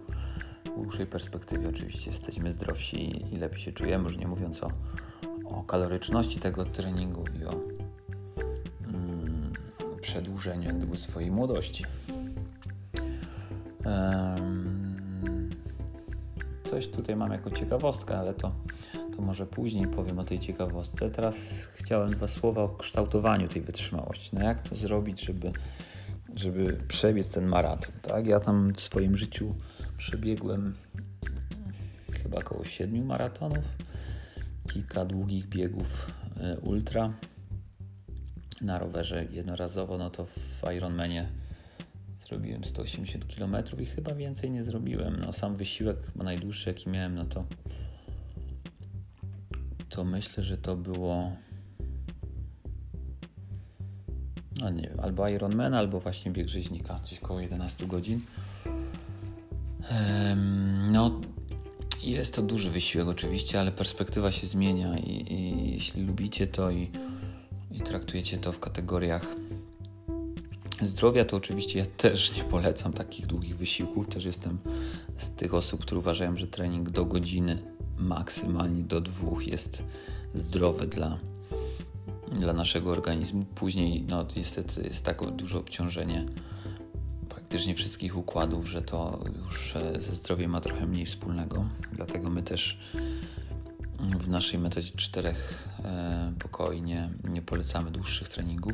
dłuższej 0.77 1.07
perspektywie 1.07 1.69
oczywiście 1.69 2.11
jesteśmy 2.11 2.53
zdrowsi 2.53 3.27
i 3.35 3.37
lepiej 3.37 3.59
się 3.59 3.73
czujemy, 3.73 4.05
już 4.05 4.17
nie 4.17 4.27
mówiąc 4.27 4.63
o, 4.63 4.71
o 5.45 5.63
kaloryczności 5.63 6.41
tego 6.41 6.65
treningu 6.65 7.25
i 7.41 7.45
o 7.45 7.53
mm, 8.87 9.53
przedłużeniu 10.01 10.79
jak 10.79 10.99
swojej 10.99 11.31
młodości. 11.31 11.85
Um, 13.85 15.51
coś 16.65 16.89
tutaj 16.89 17.17
mam 17.17 17.33
jako 17.33 17.51
ciekawostkę, 17.51 18.19
ale 18.19 18.35
to 18.35 18.53
to 19.17 19.23
może 19.23 19.47
później 19.47 19.87
powiem 19.87 20.19
o 20.19 20.25
tej 20.25 20.39
ciekawostce. 20.39 21.11
Teraz 21.11 21.69
chciałem 21.75 22.11
dwa 22.11 22.29
słowa 22.29 22.63
o 22.63 22.69
kształtowaniu 22.69 23.49
tej 23.49 23.63
wytrzymałości. 23.63 24.31
No 24.33 24.45
jak 24.45 24.69
to 24.69 24.75
zrobić, 24.75 25.21
żeby, 25.21 25.53
żeby 26.35 26.79
przebiec 26.89 27.31
ten 27.31 27.47
maraton, 27.47 27.95
tak? 28.03 28.27
Ja 28.27 28.41
tam 28.41 28.73
w 28.73 28.81
swoim 28.81 29.17
życiu 29.17 29.55
przebiegłem 30.03 30.75
chyba 32.23 32.39
około 32.39 32.65
siedmiu 32.65 33.05
maratonów, 33.05 33.65
kilka 34.73 35.05
długich 35.05 35.49
biegów 35.49 36.11
e, 36.41 36.59
ultra 36.59 37.11
na 38.61 38.79
rowerze 38.79 39.27
jednorazowo, 39.31 39.99
no 39.99 40.11
to 40.11 40.27
w 40.27 40.63
Ironmanie 40.77 41.29
zrobiłem 42.27 42.65
180 42.65 43.35
km 43.35 43.57
i 43.79 43.87
chyba 43.87 44.15
więcej 44.15 44.51
nie 44.51 44.65
zrobiłem. 44.65 45.21
No 45.21 45.33
sam 45.33 45.57
wysiłek 45.57 45.99
najdłuższy 46.15 46.71
jaki 46.71 46.91
miałem, 46.91 47.15
no 47.15 47.25
to 47.25 47.45
to 49.89 50.05
myślę, 50.05 50.43
że 50.43 50.59
to 50.59 50.77
było 50.77 51.33
no 54.61 54.71
nie 54.71 54.89
wiem, 54.89 55.01
albo 55.01 55.29
Ironman, 55.29 55.75
albo 55.75 56.01
właśnie 56.01 56.33
bieg 56.33 56.49
rzeźnika, 56.49 57.01
gdzieś 57.05 57.19
około 57.19 57.41
11 57.41 57.87
godzin. 57.87 58.21
No, 60.91 61.21
jest 62.03 62.35
to 62.35 62.43
duży 62.43 62.71
wysiłek 62.71 63.09
oczywiście, 63.09 63.61
ale 63.61 63.73
perspektywa 63.73 64.33
się 64.33 64.47
zmienia 64.47 64.99
i, 64.99 65.33
i 65.33 65.73
jeśli 65.73 66.03
lubicie 66.03 66.47
to 66.47 66.71
i, 66.71 66.91
i 67.71 67.81
traktujecie 67.81 68.39
to 68.39 68.53
w 68.53 68.61
kategoriach 68.61 69.35
zdrowia, 70.83 71.25
to 71.25 71.37
oczywiście 71.37 71.79
ja 71.79 71.87
też 71.87 72.37
nie 72.37 72.45
polecam 72.45 72.93
takich 72.93 73.27
długich 73.27 73.57
wysiłków. 73.57 74.09
Też 74.09 74.25
jestem 74.25 74.59
z 75.19 75.31
tych 75.31 75.55
osób, 75.55 75.81
które 75.81 75.99
uważają, 75.99 76.37
że 76.37 76.47
trening 76.47 76.91
do 76.91 77.05
godziny 77.05 77.63
maksymalnie 77.99 78.83
do 78.83 79.01
dwóch 79.01 79.47
jest 79.47 79.83
zdrowy 80.35 80.87
dla, 80.87 81.19
dla 82.39 82.53
naszego 82.53 82.91
organizmu. 82.91 83.45
Później 83.55 84.05
no, 84.09 84.27
niestety 84.37 84.83
jest 84.83 85.05
tak 85.05 85.31
duże 85.31 85.59
obciążenie 85.59 86.27
praktycznie 87.53 87.75
wszystkich 87.75 88.17
układów, 88.17 88.67
że 88.67 88.83
to 88.83 89.25
już 89.37 89.77
e, 89.77 90.01
ze 90.01 90.17
zdrowiem 90.17 90.51
ma 90.51 90.61
trochę 90.61 90.87
mniej 90.87 91.07
wspólnego. 91.07 91.65
Dlatego 91.93 92.31
my 92.31 92.43
też 92.43 92.79
w 94.21 94.29
naszej 94.29 94.59
metodzie 94.59 94.93
czterech 94.97 95.69
e, 95.85 96.33
pokoi 96.39 96.83
nie, 96.83 97.11
nie 97.25 97.43
polecamy 97.43 97.91
dłuższych 97.91 98.29
treningów. 98.29 98.73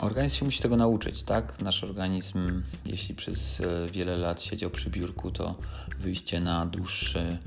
Organizm 0.00 0.36
się 0.36 0.44
musi 0.44 0.62
tego 0.62 0.76
nauczyć, 0.76 1.22
tak? 1.22 1.60
Nasz 1.60 1.84
organizm, 1.84 2.62
jeśli 2.86 3.14
przez 3.14 3.60
e, 3.60 3.90
wiele 3.92 4.16
lat 4.16 4.42
siedział 4.42 4.70
przy 4.70 4.90
biurku, 4.90 5.30
to 5.30 5.54
wyjście 5.98 6.40
na 6.40 6.66
dłuższy, 6.66 7.38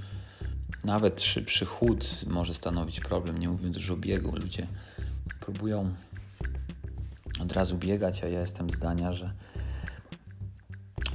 nawet 0.83 1.21
szybszy 1.21 1.65
chód 1.65 2.25
może 2.27 2.53
stanowić 2.53 2.99
problem. 2.99 3.37
Nie 3.37 3.49
mówiąc 3.49 3.75
już 3.75 3.89
o 3.89 3.97
biegu. 3.97 4.35
Ludzie 4.35 4.67
próbują 5.39 5.93
od 7.41 7.51
razu 7.51 7.77
biegać, 7.77 8.23
a 8.23 8.27
ja 8.27 8.39
jestem 8.39 8.69
zdania, 8.69 9.13
że, 9.13 9.33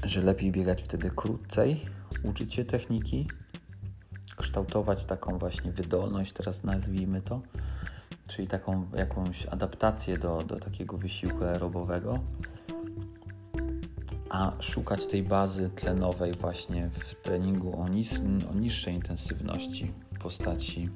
że 0.05 0.23
lepiej 0.23 0.53
biegać 0.53 0.83
wtedy 0.83 1.11
krócej, 1.17 1.85
uczyć 2.23 2.55
się 2.55 2.65
techniki, 2.65 3.29
kształtować 4.37 5.05
taką 5.05 5.39
właśnie 5.39 5.73
wydolność, 5.73 6.33
teraz 6.33 6.65
nazwijmy 6.65 7.23
to, 7.23 7.43
czyli 8.29 8.49
taką 8.49 8.87
jakąś 8.95 9.47
adaptację 9.47 10.19
do, 10.19 10.43
do 10.43 10.61
takiego 10.61 10.99
wysiłku 10.99 11.45
aerobowego, 11.45 12.19
a 14.31 14.53
szukać 14.61 15.07
tej 15.07 15.23
bazy 15.23 15.71
tlenowej 15.71 16.33
właśnie 16.33 16.91
w 16.91 17.15
treningu 17.15 17.81
o, 17.81 17.89
nis 17.89 18.23
o 18.51 18.55
niższej 18.55 18.95
intensywności 18.95 19.93
w 20.15 20.19
postaci 20.19 20.89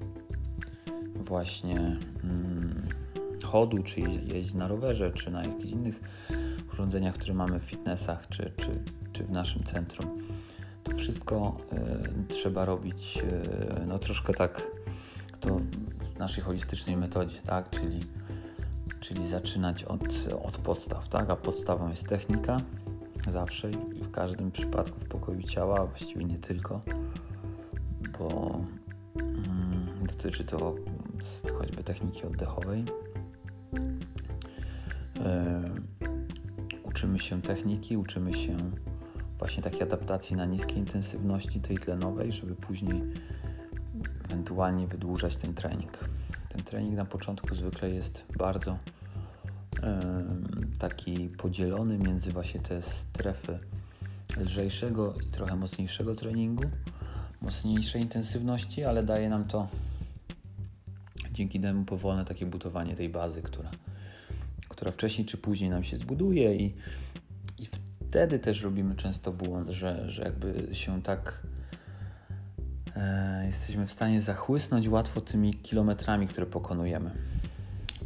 właśnie 1.16 1.78
mm, 2.24 2.88
chodu, 3.52 3.82
czy 3.82 4.00
jeździć 4.00 4.54
na 4.54 4.68
rowerze, 4.68 5.10
czy 5.10 5.30
na 5.30 5.44
jakichś 5.44 5.72
innych 5.72 6.00
urządzeniach, 6.72 7.14
które 7.14 7.34
mamy 7.34 7.60
w 7.60 7.62
fitnessach, 7.62 8.28
czy, 8.28 8.52
czy, 8.56 8.82
czy 9.12 9.24
w 9.24 9.30
naszym 9.30 9.64
centrum. 9.64 10.08
To 10.82 10.96
wszystko 10.96 11.56
y, 11.72 12.34
trzeba 12.34 12.64
robić 12.64 13.18
y, 13.18 13.86
no 13.86 13.98
troszkę 13.98 14.34
tak 14.34 14.62
to 15.40 15.58
w 16.14 16.18
naszej 16.18 16.44
holistycznej 16.44 16.96
metodzie, 16.96 17.40
tak? 17.46 17.70
Czyli, 17.70 18.00
czyli 19.00 19.28
zaczynać 19.28 19.84
od, 19.84 20.02
od 20.44 20.58
podstaw, 20.58 21.08
tak? 21.08 21.30
A 21.30 21.36
podstawą 21.36 21.90
jest 21.90 22.08
technika 22.08 22.56
zawsze 23.28 23.70
i 23.70 24.02
w 24.02 24.10
każdym 24.10 24.50
przypadku 24.50 25.00
w 25.00 25.04
pokoju 25.04 25.42
ciała, 25.42 25.86
właściwie 25.86 26.24
nie 26.24 26.38
tylko, 26.38 26.80
bo 28.18 28.60
mm, 29.16 29.86
dotyczy 30.06 30.44
to 30.44 30.74
choćby 31.58 31.84
techniki 31.84 32.26
oddechowej. 32.26 32.84
E, 35.24 35.64
uczymy 36.82 37.18
się 37.18 37.42
techniki, 37.42 37.96
uczymy 37.96 38.34
się 38.34 38.56
właśnie 39.38 39.62
takiej 39.62 39.82
adaptacji 39.82 40.36
na 40.36 40.44
niskie 40.44 40.74
intensywności 40.74 41.60
tej 41.60 41.78
tlenowej, 41.78 42.32
żeby 42.32 42.54
później 42.54 43.02
ewentualnie 44.24 44.86
wydłużać 44.86 45.36
ten 45.36 45.54
trening. 45.54 45.98
Ten 46.48 46.62
trening 46.62 46.96
na 46.96 47.04
początku 47.04 47.54
zwykle 47.54 47.90
jest 47.90 48.24
bardzo 48.38 48.78
taki 50.78 51.28
podzielony 51.28 51.98
między 51.98 52.32
właśnie 52.32 52.60
te 52.60 52.82
strefy 52.82 53.58
lżejszego 54.36 55.14
i 55.26 55.30
trochę 55.30 55.56
mocniejszego 55.56 56.14
treningu, 56.14 56.64
mocniejszej 57.40 58.02
intensywności, 58.02 58.84
ale 58.84 59.02
daje 59.02 59.28
nam 59.28 59.44
to 59.44 59.68
dzięki 61.32 61.60
temu 61.60 61.84
powolne 61.84 62.24
takie 62.24 62.46
budowanie 62.46 62.96
tej 62.96 63.08
bazy, 63.08 63.42
która, 63.42 63.70
która 64.68 64.90
wcześniej 64.90 65.26
czy 65.26 65.36
później 65.36 65.70
nam 65.70 65.84
się 65.84 65.96
zbuduje 65.96 66.56
i, 66.56 66.74
i 67.58 67.66
wtedy 68.08 68.38
też 68.38 68.62
robimy 68.62 68.96
często 68.96 69.32
błąd, 69.32 69.68
że, 69.68 70.10
że 70.10 70.22
jakby 70.22 70.68
się 70.72 71.02
tak 71.02 71.46
e, 72.96 73.46
jesteśmy 73.46 73.86
w 73.86 73.92
stanie 73.92 74.20
zachłysnąć 74.20 74.88
łatwo 74.88 75.20
tymi 75.20 75.54
kilometrami, 75.54 76.26
które 76.26 76.46
pokonujemy 76.46 77.10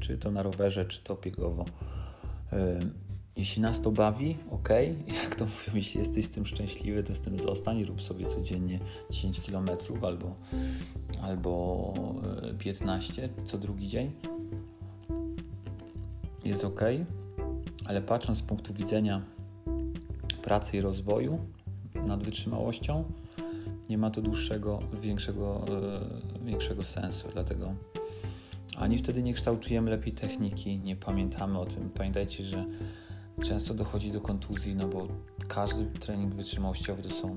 czy 0.01 0.19
to 0.19 0.31
na 0.31 0.43
rowerze, 0.43 0.85
czy 0.85 1.03
to 1.03 1.17
biegowo. 1.17 1.65
Jeśli 3.37 3.63
nas 3.63 3.81
to 3.81 3.91
bawi, 3.91 4.37
ok, 4.51 4.69
jak 5.25 5.35
to 5.35 5.45
mówią, 5.45 5.75
jeśli 5.75 6.01
jesteś 6.01 6.25
z 6.25 6.31
tym 6.31 6.47
szczęśliwy, 6.47 7.03
to 7.03 7.15
z 7.15 7.21
tym 7.21 7.41
zostań, 7.41 7.85
rób 7.85 8.03
sobie 8.03 8.27
codziennie 8.27 8.81
10 9.11 9.41
km 9.41 9.71
albo, 10.03 10.35
albo 11.23 11.95
15 12.59 13.25
e, 13.25 13.29
co 13.45 13.59
drugi 13.59 13.89
dzień. 13.89 14.13
Jest 16.45 16.65
ok, 16.65 16.81
ale 17.87 18.03
patrząc 18.03 18.39
z 18.39 18.43
punktu 18.43 18.75
widzenia 18.75 19.23
pracy 20.43 20.77
i 20.77 20.81
rozwoju 20.81 21.39
nad 21.95 22.23
wytrzymałością, 22.23 23.05
nie 23.89 23.99
ma 23.99 24.11
to 24.11 24.23
dłuższego, 24.23 24.79
większego, 25.01 25.65
e, 26.43 26.45
większego 26.45 26.85
sensu. 26.85 27.29
Dlatego 27.33 27.75
ani 28.77 28.99
wtedy 28.99 29.23
nie 29.23 29.35
kształtujemy 29.35 29.91
lepiej 29.91 30.13
techniki, 30.13 30.79
nie 30.79 30.97
pamiętamy 30.97 31.59
o 31.59 31.67
tym. 31.67 31.91
Pamiętajcie, 31.91 32.45
że 32.45 32.65
często 33.45 33.75
dochodzi 33.75 34.13
do 34.13 34.21
kontuzji, 34.21 34.75
no 34.75 34.89
bo 34.89 35.09
każdy 35.49 35.87
trening 35.87 36.35
wytrzymałościowy 36.35 37.03
to 37.03 37.11
są 37.11 37.35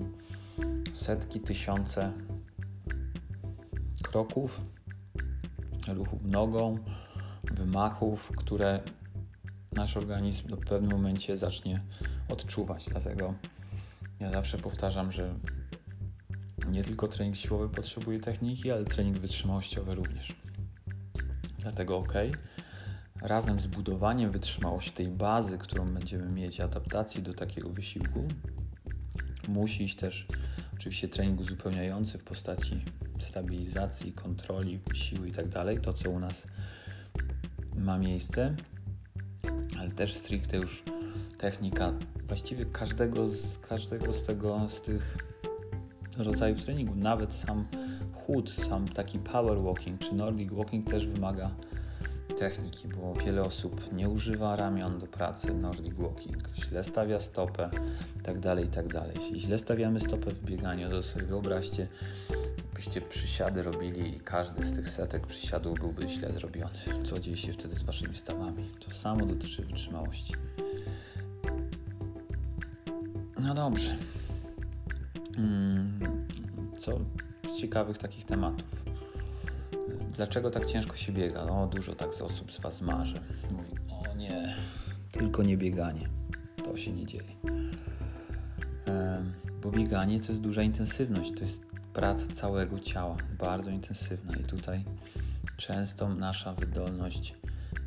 setki, 0.94 1.40
tysiące 1.40 2.14
kroków, 4.04 4.62
ruchów 5.88 6.26
nogą, 6.26 6.78
wymachów, 7.44 8.32
które 8.38 8.80
nasz 9.72 9.98
organizm 9.98 10.56
w 10.56 10.66
pewnym 10.66 10.92
momencie 10.92 11.38
zacznie 11.38 11.80
odczuwać. 12.30 12.86
Dlatego 12.90 13.34
ja 14.20 14.32
zawsze 14.32 14.58
powtarzam, 14.58 15.12
że 15.12 15.36
nie 16.72 16.84
tylko 16.84 17.08
trening 17.08 17.36
siłowy 17.36 17.70
potrzebuje 17.70 18.20
techniki, 18.20 18.72
ale 18.72 18.84
trening 18.84 19.18
wytrzymałościowy 19.18 19.96
również. 19.96 20.36
Dlatego 21.58 21.98
ok, 21.98 22.14
razem 23.21 23.60
z 23.60 23.67
budowaniem 23.67 24.32
wytrzymałości 24.32 24.91
tej 24.91 25.08
bazy, 25.08 25.58
którą 25.58 25.93
będziemy 25.93 26.32
mieć, 26.32 26.60
adaptacji 26.60 27.23
do 27.23 27.34
takiego 27.34 27.69
wysiłku, 27.69 28.27
musi 29.47 29.84
iść 29.84 29.95
też 29.95 30.27
oczywiście 30.73 31.08
trening 31.08 31.39
uzupełniający 31.39 32.17
w 32.17 32.23
postaci 32.23 32.82
stabilizacji, 33.19 34.13
kontroli, 34.13 34.79
siły 34.93 35.27
i 35.29 35.32
tak 35.32 35.45
to 35.82 35.93
co 35.93 36.10
u 36.10 36.19
nas 36.19 36.47
ma 37.75 37.97
miejsce, 37.97 38.55
ale 39.79 39.91
też 39.91 40.15
stricte 40.15 40.58
już 40.58 40.84
technika 41.38 41.93
właściwie 42.27 42.65
każdego 42.65 43.29
z, 43.29 43.58
każdego 43.58 44.13
z 44.13 44.23
tego, 44.23 44.69
z 44.69 44.82
tych 44.82 45.17
rodzajów 46.17 46.65
treningu, 46.65 46.95
nawet 46.95 47.34
sam 47.34 47.65
chód, 48.13 48.51
sam 48.69 48.88
taki 48.88 49.19
power 49.19 49.62
walking 49.62 49.99
czy 49.99 50.15
nordic 50.15 50.53
walking 50.53 50.89
też 50.89 51.08
wymaga 51.08 51.49
techniki, 52.38 52.88
bo 52.88 53.13
wiele 53.13 53.42
osób 53.42 53.94
nie 53.94 54.10
używa 54.10 54.56
ramion 54.56 55.00
do 55.00 55.08
pracy 55.08 55.54
nordic 55.54 55.94
walking, 55.94 56.50
źle 56.56 56.84
stawia 56.84 57.20
stopę 57.20 57.70
tak 58.24 58.39
dalej, 58.39 58.68
tak. 58.68 58.86
Jeśli 59.15 59.39
źle 59.39 59.58
stawiamy 59.58 60.00
stopę 60.00 60.32
w 60.32 60.44
bieganiu, 60.44 60.89
to 60.89 61.04
sobie 61.04 61.26
wyobraźcie, 61.26 61.88
byście 62.74 63.02
przysiady 63.02 63.63
robili 63.63 64.15
i 64.18 64.20
każdy 64.20 64.65
z 64.65 64.74
tych 64.74 64.89
setek 64.89 65.28
przysiadów 65.28 65.80
byłby 65.80 66.08
źle 66.08 66.34
zrobiony. 66.34 66.80
Co 67.04 67.20
dzieje 67.20 67.38
się 67.38 67.54
wtedy 67.54 67.76
z 67.76 67.84
waszymi 67.84 68.15
stawami? 68.15 68.70
To 68.80 68.92
samo 68.92 69.26
dotyczy 69.26 69.63
wytrzymałości. 69.63 70.34
No 73.39 73.54
dobrze. 73.54 73.98
Hmm, 75.36 76.00
co 76.78 77.00
z 77.50 77.58
ciekawych 77.62 77.98
takich 77.98 78.26
tematów. 78.26 78.88
Dlaczego 80.19 80.51
tak 80.51 80.65
ciężko 80.65 80.95
się 80.95 81.12
biega? 81.12 81.45
No, 81.45 81.67
dużo 81.67 81.95
tak 81.95 82.13
z 82.13 82.21
osób 82.21 82.51
z 82.51 82.60
Was 82.60 82.82
marzy. 82.82 83.19
Mówi, 83.51 83.75
o 83.89 84.15
nie, 84.15 84.55
tylko 85.12 85.43
nie 85.43 85.58
bieganie. 85.58 86.10
To 86.65 86.77
się 86.77 86.91
nie 86.91 87.05
dzieje. 87.05 87.36
Bo 89.62 89.71
bieganie 89.71 90.19
to 90.19 90.32
jest 90.32 90.41
duża 90.41 90.63
intensywność, 90.63 91.32
to 91.34 91.41
jest 91.41 91.65
praca 91.93 92.27
całego 92.27 92.79
ciała, 92.79 93.17
bardzo 93.38 93.69
intensywna 93.69 94.36
i 94.36 94.43
tutaj 94.43 94.84
często 95.58 96.10
nasza 96.10 96.53
wydolność, 96.53 97.34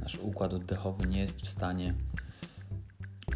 nasz 0.01 0.17
układ 0.17 0.53
oddechowy 0.53 1.07
nie 1.07 1.21
jest 1.21 1.41
w 1.41 1.49
stanie 1.49 1.95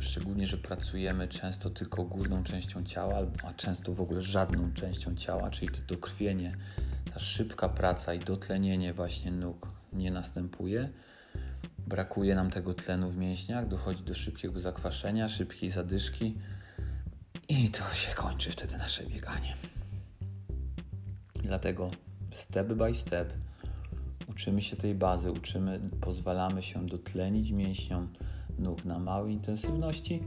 szczególnie, 0.00 0.46
że 0.46 0.56
pracujemy 0.56 1.28
często 1.28 1.70
tylko 1.70 2.04
górną 2.04 2.44
częścią 2.44 2.84
ciała, 2.84 3.18
a 3.44 3.52
często 3.52 3.94
w 3.94 4.00
ogóle 4.00 4.22
żadną 4.22 4.72
częścią 4.72 5.16
ciała, 5.16 5.50
czyli 5.50 5.68
to 5.68 5.82
dokrwienie, 5.94 6.56
ta 7.16 7.20
szybka 7.20 7.68
praca 7.68 8.14
i 8.14 8.18
dotlenienie 8.18 8.94
właśnie 8.94 9.30
nóg 9.30 9.68
nie 9.92 10.10
następuje. 10.10 10.88
Brakuje 11.86 12.34
nam 12.34 12.50
tego 12.50 12.74
tlenu 12.74 13.10
w 13.10 13.16
mięśniach, 13.16 13.68
dochodzi 13.68 14.04
do 14.04 14.14
szybkiego 14.14 14.60
zakwaszenia, 14.60 15.28
szybkiej 15.28 15.70
zadyszki 15.70 16.38
i 17.48 17.70
to 17.70 17.94
się 17.94 18.14
kończy 18.14 18.50
wtedy 18.50 18.76
nasze 18.76 19.06
bieganie. 19.06 19.56
Dlatego 21.34 21.90
step 22.30 22.66
by 22.66 22.94
step 22.94 23.32
uczymy 24.28 24.62
się 24.62 24.76
tej 24.76 24.94
bazy, 24.94 25.32
uczymy, 25.32 25.80
pozwalamy 26.00 26.62
się 26.62 26.86
dotlenić 26.86 27.50
mięśniom, 27.50 28.08
nóg 28.58 28.84
na 28.84 28.98
małej 28.98 29.32
intensywności 29.32 30.22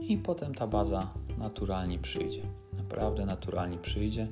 i 0.00 0.18
potem 0.18 0.54
ta 0.54 0.66
baza 0.66 1.10
naturalnie 1.38 1.98
przyjdzie. 1.98 2.42
Naprawdę 2.72 3.26
naturalnie 3.26 3.78
przyjdzie. 3.78 4.26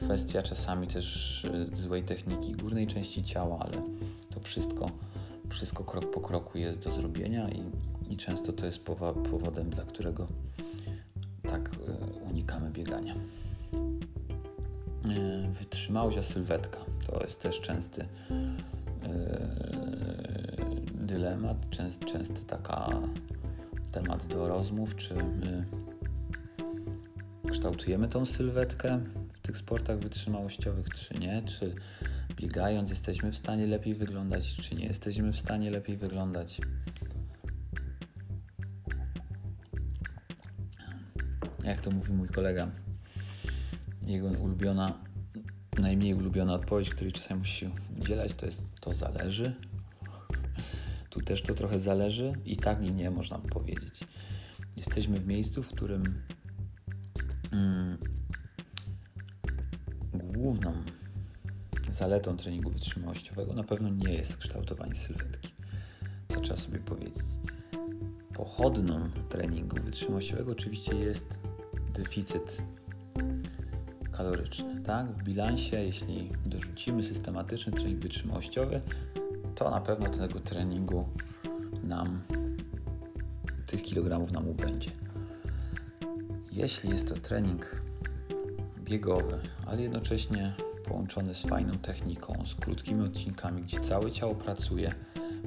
Kwestia 0.00 0.42
czasami 0.42 0.86
też 0.86 1.44
y, 1.44 1.76
złej 1.76 2.02
techniki 2.02 2.52
górnej 2.52 2.86
części 2.86 3.22
ciała, 3.22 3.58
ale 3.60 3.82
to 4.30 4.40
wszystko, 4.40 4.90
wszystko 5.48 5.84
krok 5.84 6.10
po 6.10 6.20
kroku 6.20 6.58
jest 6.58 6.78
do 6.78 6.94
zrobienia 6.94 7.48
i, 7.48 7.62
i 8.12 8.16
często 8.16 8.52
to 8.52 8.66
jest 8.66 8.84
powodem, 9.30 9.70
dla 9.70 9.84
którego 9.84 10.26
tak 11.42 11.68
y, 11.68 11.72
unikamy 12.30 12.70
biegania. 12.70 13.14
Y, 13.14 13.18
wytrzymałość 15.52 16.18
a 16.18 16.22
sylwetka 16.22 16.78
to 17.06 17.22
jest 17.22 17.42
też 17.42 17.60
częsty 17.60 18.06
dylemat, 20.94 21.70
często, 21.70 22.06
często 22.06 22.40
taka 22.46 22.88
temat 23.92 24.26
do 24.26 24.48
rozmów, 24.48 24.96
czy 24.96 25.14
my 25.14 25.64
kształtujemy 27.50 28.08
tą 28.08 28.26
sylwetkę 28.26 29.00
tych 29.48 29.56
sportach 29.58 29.98
wytrzymałościowych, 29.98 30.86
czy 30.88 31.18
nie? 31.18 31.42
Czy 31.42 31.74
biegając 32.36 32.90
jesteśmy 32.90 33.32
w 33.32 33.36
stanie 33.36 33.66
lepiej 33.66 33.94
wyglądać, 33.94 34.56
czy 34.56 34.74
nie 34.74 34.86
jesteśmy 34.86 35.32
w 35.32 35.38
stanie 35.38 35.70
lepiej 35.70 35.96
wyglądać? 35.96 36.60
Jak 41.64 41.80
to 41.80 41.90
mówi 41.90 42.12
mój 42.12 42.28
kolega, 42.28 42.70
jego 44.06 44.28
ulubiona, 44.28 44.98
najmniej 45.78 46.14
ulubiona 46.14 46.54
odpowiedź, 46.54 46.90
której 46.90 47.12
czasami 47.12 47.40
musi 47.40 47.70
udzielać, 48.00 48.34
to 48.34 48.46
jest 48.46 48.62
to 48.80 48.92
zależy. 48.92 49.54
Tu 51.10 51.20
też 51.20 51.42
to 51.42 51.54
trochę 51.54 51.80
zależy 51.80 52.32
i 52.44 52.56
tak 52.56 52.86
i 52.86 52.92
nie 52.92 53.10
można 53.10 53.38
powiedzieć. 53.38 54.00
Jesteśmy 54.76 55.20
w 55.20 55.26
miejscu, 55.26 55.62
w 55.62 55.68
którym 55.68 56.22
mm, 57.52 57.87
główną 60.48 60.72
zaletą 61.90 62.36
treningu 62.36 62.70
wytrzymałościowego 62.70 63.52
na 63.52 63.64
pewno 63.64 63.88
nie 63.88 64.12
jest 64.12 64.36
kształtowanie 64.36 64.94
sylwetki. 64.94 65.52
To 66.28 66.40
trzeba 66.40 66.58
sobie 66.58 66.78
powiedzieć. 66.78 67.24
Pochodną 68.34 69.10
treningu 69.28 69.76
wytrzymałościowego 69.82 70.52
oczywiście 70.52 70.94
jest 70.94 71.34
deficyt 71.94 72.62
kaloryczny. 74.12 74.80
Tak? 74.80 75.06
W 75.12 75.22
bilansie, 75.22 75.80
jeśli 75.82 76.30
dorzucimy 76.46 77.02
systematyczny 77.02 77.72
trening 77.72 78.02
wytrzymałościowy, 78.02 78.80
to 79.54 79.70
na 79.70 79.80
pewno 79.80 80.08
tego 80.08 80.40
treningu 80.40 81.08
nam 81.82 82.22
tych 83.66 83.82
kilogramów 83.82 84.32
nam 84.32 84.48
ubędzie. 84.48 84.90
Jeśli 86.52 86.90
jest 86.90 87.08
to 87.08 87.14
trening 87.14 87.87
biegowy, 88.88 89.38
ale 89.66 89.82
jednocześnie 89.82 90.54
połączony 90.84 91.34
z 91.34 91.42
fajną 91.42 91.72
techniką, 91.72 92.46
z 92.46 92.54
krótkimi 92.54 93.02
odcinkami, 93.02 93.62
gdzie 93.62 93.80
całe 93.80 94.10
ciało 94.10 94.34
pracuje, 94.34 94.94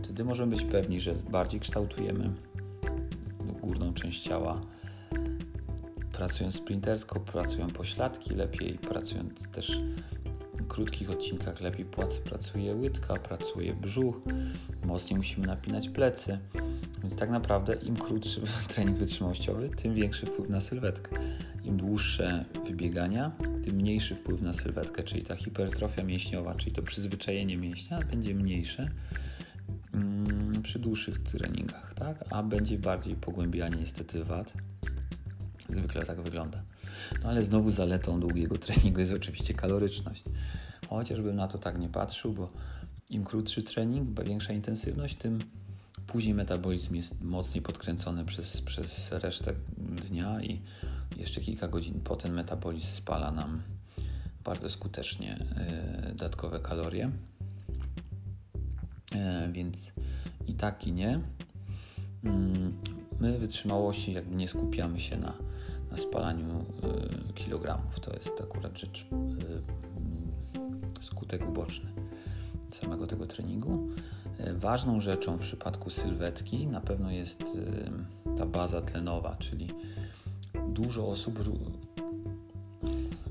wtedy 0.04 0.24
możemy 0.24 0.56
być 0.56 0.66
pewni, 0.66 1.00
że 1.00 1.14
bardziej 1.16 1.60
kształtujemy 1.60 2.32
górną 3.62 3.94
część 3.94 4.24
ciała. 4.24 4.62
Pracując 6.12 6.56
sprintersko, 6.56 7.20
pracują 7.20 7.68
pośladki 7.68 8.36
lepiej, 8.36 8.74
pracując 8.78 9.48
też 9.48 9.82
w 10.54 10.68
krótkich 10.68 11.10
odcinkach 11.10 11.62
lepiej 11.62 11.86
pracuje 12.26 12.76
łydka, 12.76 13.14
pracuje 13.14 13.74
brzuch, 13.74 14.16
mocniej 14.86 15.18
musimy 15.18 15.48
napinać 15.48 15.90
plecy. 15.90 16.40
Więc 17.02 17.16
tak 17.16 17.30
naprawdę 17.30 17.76
im 17.76 17.98
krótszy 17.98 18.42
trening 18.74 18.98
wytrzymałościowy, 18.98 19.70
tym 19.70 19.94
większy 19.94 20.26
wpływ 20.26 20.50
na 20.50 20.62
sylwetkę. 20.62 21.16
Im 21.64 21.78
dłuższe 21.78 22.46
wybiegania, 22.66 23.32
tym 23.66 23.76
mniejszy 23.76 24.16
wpływ 24.16 24.42
na 24.42 24.54
sylwetkę, 24.54 25.04
czyli 25.04 25.24
ta 25.24 25.36
hipertrofia 25.36 26.04
mięśniowa, 26.04 26.56
czyli 26.56 26.72
to 26.72 26.82
przyzwyczajenie 26.82 27.58
mięśnia 27.58 28.00
będzie 28.00 28.36
mniejsze 28.36 28.90
mm, 29.94 30.62
przy 30.64 30.80
dłuższych 30.80 31.18
treningach, 31.18 31.94
tak? 31.94 32.26
a 32.30 32.44
będzie 32.44 32.78
bardziej 32.78 33.16
pogłębianie 33.16 33.78
niestety 33.78 34.24
wad. 34.24 34.54
Zwykle 35.70 36.06
tak 36.06 36.22
wygląda. 36.22 36.62
No 37.24 37.30
ale 37.30 37.44
znowu 37.44 37.72
zaletą 37.72 38.20
długiego 38.20 38.58
treningu 38.68 39.00
jest 39.00 39.14
oczywiście 39.14 39.54
kaloryczność. 39.54 40.24
Chociażbym 40.90 41.36
na 41.36 41.48
to 41.48 41.58
tak 41.58 41.80
nie 41.80 41.90
patrzył, 41.90 42.34
bo 42.34 42.50
im 43.10 43.24
krótszy 43.24 43.64
trening, 43.64 44.24
większa 44.24 44.54
intensywność, 44.54 45.16
tym 45.16 45.40
Później 46.12 46.34
metabolizm 46.34 46.96
jest 46.96 47.22
mocniej 47.22 47.62
podkręcony 47.62 48.26
przez, 48.26 48.62
przez 48.62 49.12
resztę 49.12 49.54
dnia 49.78 50.42
i 50.42 50.62
jeszcze 51.18 51.42
kilka 51.42 51.68
godzin 51.68 52.02
po 52.02 52.16
ten 52.16 52.34
metabolizm 52.34 52.88
spala 52.88 53.32
nam 53.32 53.62
bardzo 54.44 54.70
skutecznie 54.70 55.46
y, 56.06 56.10
dodatkowe 56.10 56.60
kalorie. 56.60 57.12
Y, 59.16 59.52
więc 59.52 59.92
i 60.48 60.54
tak 60.54 60.88
i 60.88 60.94
nie. 60.94 61.20
Mm, 62.24 62.78
my 63.20 63.38
wytrzymałości 63.38 64.14
jakby 64.14 64.36
nie 64.36 64.48
skupiamy 64.48 65.00
się 65.00 65.18
na, 65.18 65.34
na 65.92 65.98
spalaniu 65.98 66.66
y, 67.30 67.34
kilogramów. 67.34 68.00
To 68.00 68.14
jest 68.14 68.42
akurat 68.42 68.78
rzecz 68.78 69.06
skutek 71.02 71.50
uboczny 71.50 71.90
samego 72.72 73.08
tego 73.08 73.28
treningu. 73.28 73.90
E, 74.44 74.54
ważną 74.54 75.00
rzeczą 75.00 75.38
w 75.38 75.42
przypadku 75.42 75.90
sylwetki 75.90 76.68
na 76.68 76.82
pewno 76.82 77.12
jest 77.12 77.42
e, 77.42 78.38
ta 78.38 78.46
baza 78.46 78.82
tlenowa, 78.82 79.36
czyli 79.40 79.68
dużo 80.70 81.08
osób, 81.08 81.40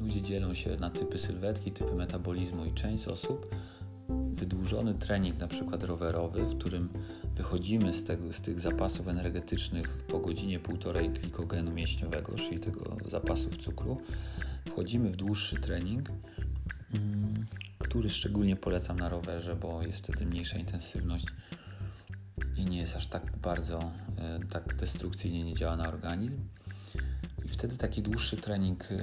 ludzie 0.00 0.22
dzielą 0.22 0.54
się 0.54 0.76
na 0.76 0.90
typy 0.90 1.18
sylwetki, 1.18 1.72
typy 1.72 1.94
metabolizmu 1.94 2.64
i 2.64 2.72
część 2.72 3.08
osób 3.08 3.54
wydłużony 4.34 4.94
trening, 4.94 5.38
na 5.38 5.48
przykład 5.48 5.84
rowerowy, 5.84 6.44
w 6.44 6.58
którym 6.58 6.88
wychodzimy 7.34 7.92
z, 7.92 8.04
tego, 8.04 8.32
z 8.32 8.40
tych 8.40 8.60
zapasów 8.60 9.08
energetycznych 9.08 10.04
po 10.08 10.18
godzinie 10.18 10.58
półtorej 10.58 11.10
glikogenu 11.10 11.72
mięśniowego, 11.72 12.34
czyli 12.34 12.60
tego 12.60 12.96
zapasów 13.08 13.56
cukru, 13.56 13.96
wchodzimy 14.68 15.10
w 15.10 15.16
dłuższy 15.16 15.56
trening. 15.56 16.08
Który 17.90 18.10
szczególnie 18.10 18.56
polecam 18.56 18.98
na 18.98 19.08
rowerze, 19.08 19.56
bo 19.56 19.82
jest 19.82 19.98
wtedy 19.98 20.26
mniejsza 20.26 20.58
intensywność 20.58 21.26
i 22.56 22.66
nie 22.66 22.78
jest 22.78 22.96
aż 22.96 23.06
tak 23.06 23.36
bardzo, 23.36 23.92
e, 24.18 24.40
tak 24.50 24.76
destrukcyjnie 24.76 25.44
nie 25.44 25.54
działa 25.54 25.76
na 25.76 25.88
organizm. 25.88 26.38
I 27.44 27.48
wtedy 27.48 27.76
taki 27.76 28.02
dłuższy 28.02 28.36
trening 28.36 28.84
e, 28.92 28.96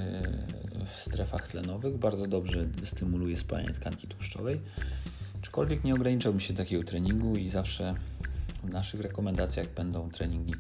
w 0.85 0.89
strefach 0.89 1.47
tlenowych 1.47 1.97
bardzo 1.97 2.27
dobrze 2.27 2.67
stymuluje 2.83 3.37
spalanie 3.37 3.69
tkanki 3.69 4.07
tłuszczowej. 4.07 4.61
Aczkolwiek 5.41 5.83
nie 5.83 5.95
ograniczałbym 5.95 6.39
się 6.39 6.53
takiego 6.53 6.83
treningu 6.83 7.35
i 7.35 7.49
zawsze 7.49 7.95
w 8.63 8.69
naszych 8.69 9.01
rekomendacjach 9.01 9.73
będą 9.73 10.09
treningi 10.09 10.53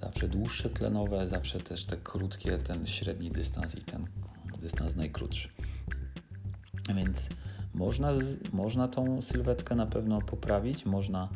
zawsze 0.00 0.28
dłuższe 0.28 0.70
tlenowe, 0.70 1.28
zawsze 1.28 1.60
też 1.60 1.84
te 1.84 1.96
krótkie, 1.96 2.58
ten 2.58 2.86
średni 2.86 3.30
dystans 3.30 3.74
i 3.74 3.80
ten 3.80 4.06
dystans 4.60 4.96
najkrótszy. 4.96 5.48
Więc 6.94 7.28
można, 7.74 8.10
można 8.52 8.88
tą 8.88 9.22
sylwetkę 9.22 9.74
na 9.74 9.86
pewno 9.86 10.22
poprawić, 10.22 10.86
można 10.86 11.28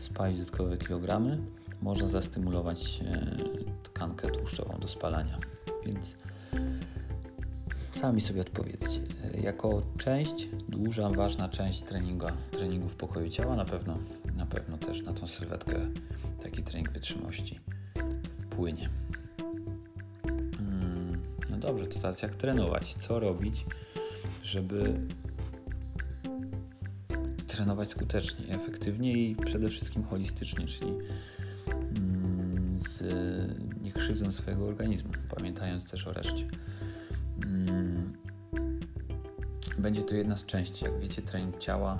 spalić 0.00 0.38
dodatkowe 0.38 0.76
kilogramy, 0.76 1.38
można 1.82 2.08
zastymulować 2.08 3.00
e, 3.00 3.36
tkankę 3.82 4.30
tłuszczową 4.30 4.78
do 4.78 4.88
spalania. 4.88 5.38
Więc 5.86 6.16
sami 7.92 8.20
sobie 8.20 8.40
odpowiedzcie. 8.40 9.00
Jako 9.42 9.82
część, 9.98 10.48
duża, 10.68 11.10
ważna 11.10 11.48
część 11.48 11.82
treninga, 11.82 12.32
treningu 12.50 12.88
w 12.88 12.94
pokoju 12.94 13.30
ciała 13.30 13.56
na 13.56 13.64
pewno, 13.64 13.98
na 14.36 14.46
pewno 14.46 14.78
też 14.78 15.02
na 15.02 15.12
tą 15.12 15.26
sylwetkę 15.26 15.74
taki 16.42 16.62
trening 16.62 16.92
wytrzymałości 16.92 17.58
wpłynie. 18.40 18.88
Hmm, 20.56 21.22
no 21.50 21.56
dobrze, 21.56 21.86
to 21.86 21.94
teraz 21.94 22.22
jak 22.22 22.34
trenować? 22.34 22.94
Co 22.94 23.20
robić? 23.20 23.64
Żeby 24.48 25.00
trenować 27.46 27.90
skutecznie, 27.90 28.54
efektywnie 28.54 29.12
i 29.12 29.36
przede 29.36 29.68
wszystkim 29.68 30.04
holistycznie, 30.04 30.66
czyli 30.66 30.92
mm, 31.96 32.78
z, 32.78 33.02
nie 33.82 33.92
krzywdząc 33.92 34.34
swojego 34.34 34.66
organizmu, 34.66 35.10
pamiętając 35.36 35.84
też 35.84 36.06
o 36.06 36.12
reszcie. 36.12 36.48
Mm, 37.44 38.12
będzie 39.78 40.02
to 40.02 40.14
jedna 40.14 40.36
z 40.36 40.46
części. 40.46 40.84
Jak 40.84 41.00
wiecie, 41.00 41.22
trening 41.22 41.58
ciała 41.58 41.96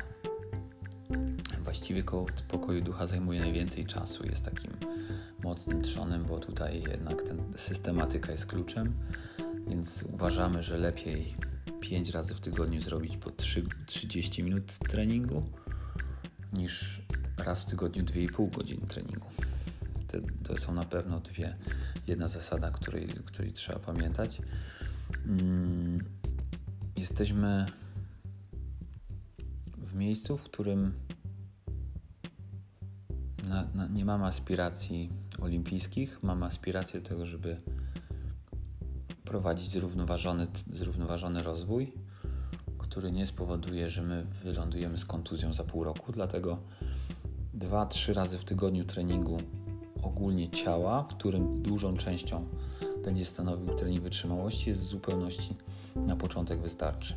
właściwie 1.65 2.03
koło 2.03 2.27
pokoju 2.49 2.83
ducha 2.83 3.07
zajmuje 3.07 3.41
najwięcej 3.41 3.87
czasu. 3.87 4.27
Jest 4.27 4.45
takim 4.45 4.71
mocnym 5.43 5.83
trzonem, 5.83 6.25
bo 6.25 6.39
tutaj 6.39 6.83
jednak 6.91 7.23
ten 7.23 7.43
systematyka 7.57 8.33
jest 8.33 8.47
kluczem, 8.47 8.93
więc 9.67 10.05
uważamy, 10.13 10.63
że 10.63 10.79
lepiej 10.79 11.35
5 11.81 12.11
razy 12.11 12.35
w 12.35 12.41
tygodniu 12.41 12.81
zrobić 12.81 13.17
po 13.17 13.31
3, 13.31 13.65
30 13.87 14.43
minut 14.43 14.79
treningu 14.79 15.45
niż 16.53 17.03
raz 17.39 17.63
w 17.63 17.67
tygodniu 17.67 18.05
2,5 18.05 18.57
godziny 18.57 18.87
treningu. 18.87 19.27
Te, 20.07 20.21
to 20.45 20.59
są 20.59 20.75
na 20.75 20.85
pewno 20.85 21.21
dwie, 21.21 21.57
jedna 22.07 22.29
zasada, 22.29 22.71
której, 22.71 23.07
której 23.07 23.53
trzeba 23.53 23.79
pamiętać. 23.79 24.43
Mm, 25.27 26.05
jesteśmy 26.97 27.67
w 29.79 29.95
miejscu, 29.95 30.37
w 30.37 30.43
którym 30.43 30.93
na, 33.49 33.69
na, 33.75 33.87
nie 33.87 34.05
mamy 34.05 34.25
aspiracji 34.25 35.11
olimpijskich, 35.41 36.23
mamy 36.23 36.47
aspirację 36.47 37.01
do 37.01 37.09
tego, 37.09 37.27
żeby 37.27 37.57
prowadzić 39.29 39.71
zrównoważony, 39.71 40.47
zrównoważony 40.73 41.43
rozwój, 41.43 41.93
który 42.79 43.13
nie 43.13 43.27
spowoduje, 43.27 43.91
że 43.91 44.03
my 44.03 44.27
wylądujemy 44.45 44.99
z 44.99 45.05
kontuzją 45.05 45.55
za 45.55 45.65
pół 45.65 45.85
roku. 45.85 46.13
Dlatego 46.13 46.59
dwa, 47.55 47.87
trzy 47.87 48.13
razy 48.13 48.39
w 48.39 48.45
tygodniu 48.45 48.85
treningu 48.85 49.39
ogólnie 50.03 50.49
ciała, 50.49 51.03
w 51.03 51.07
którym 51.07 51.63
dużą 51.63 51.97
częścią 51.97 52.45
będzie 53.05 53.25
stanowił 53.25 53.75
trening 53.77 54.03
wytrzymałości, 54.03 54.71
jest 54.71 54.83
w 54.83 54.89
zupełności 54.89 55.55
na 55.97 56.17
początek 56.17 56.61
wystarczy. 56.61 57.15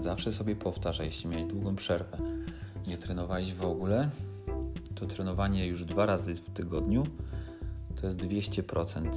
Zawsze 0.00 0.32
sobie 0.32 0.56
powtarzaj, 0.56 1.06
jeśli 1.06 1.30
miałeś 1.30 1.46
długą 1.46 1.76
przerwę, 1.76 2.18
nie 2.86 2.98
trenowałeś 2.98 3.54
w 3.54 3.64
ogóle, 3.64 4.10
to 4.94 5.06
trenowanie 5.06 5.66
już 5.66 5.84
dwa 5.84 6.06
razy 6.06 6.34
w 6.34 6.50
tygodniu 6.50 7.04
to 8.00 8.06
jest 8.06 8.18
200% 8.18 9.10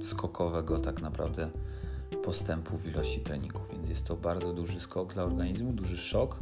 skokowego 0.00 0.78
tak 0.78 1.02
naprawdę 1.02 1.50
postępu 2.24 2.76
w 2.76 2.86
ilości 2.86 3.20
treningów, 3.20 3.62
więc 3.72 3.88
jest 3.88 4.06
to 4.06 4.16
bardzo 4.16 4.52
duży 4.52 4.80
skok 4.80 5.14
dla 5.14 5.22
organizmu, 5.22 5.72
duży 5.72 5.96
szok. 5.96 6.38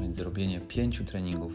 Więc 0.00 0.16
zrobienie 0.16 0.60
pięciu 0.60 1.04
treningów 1.04 1.52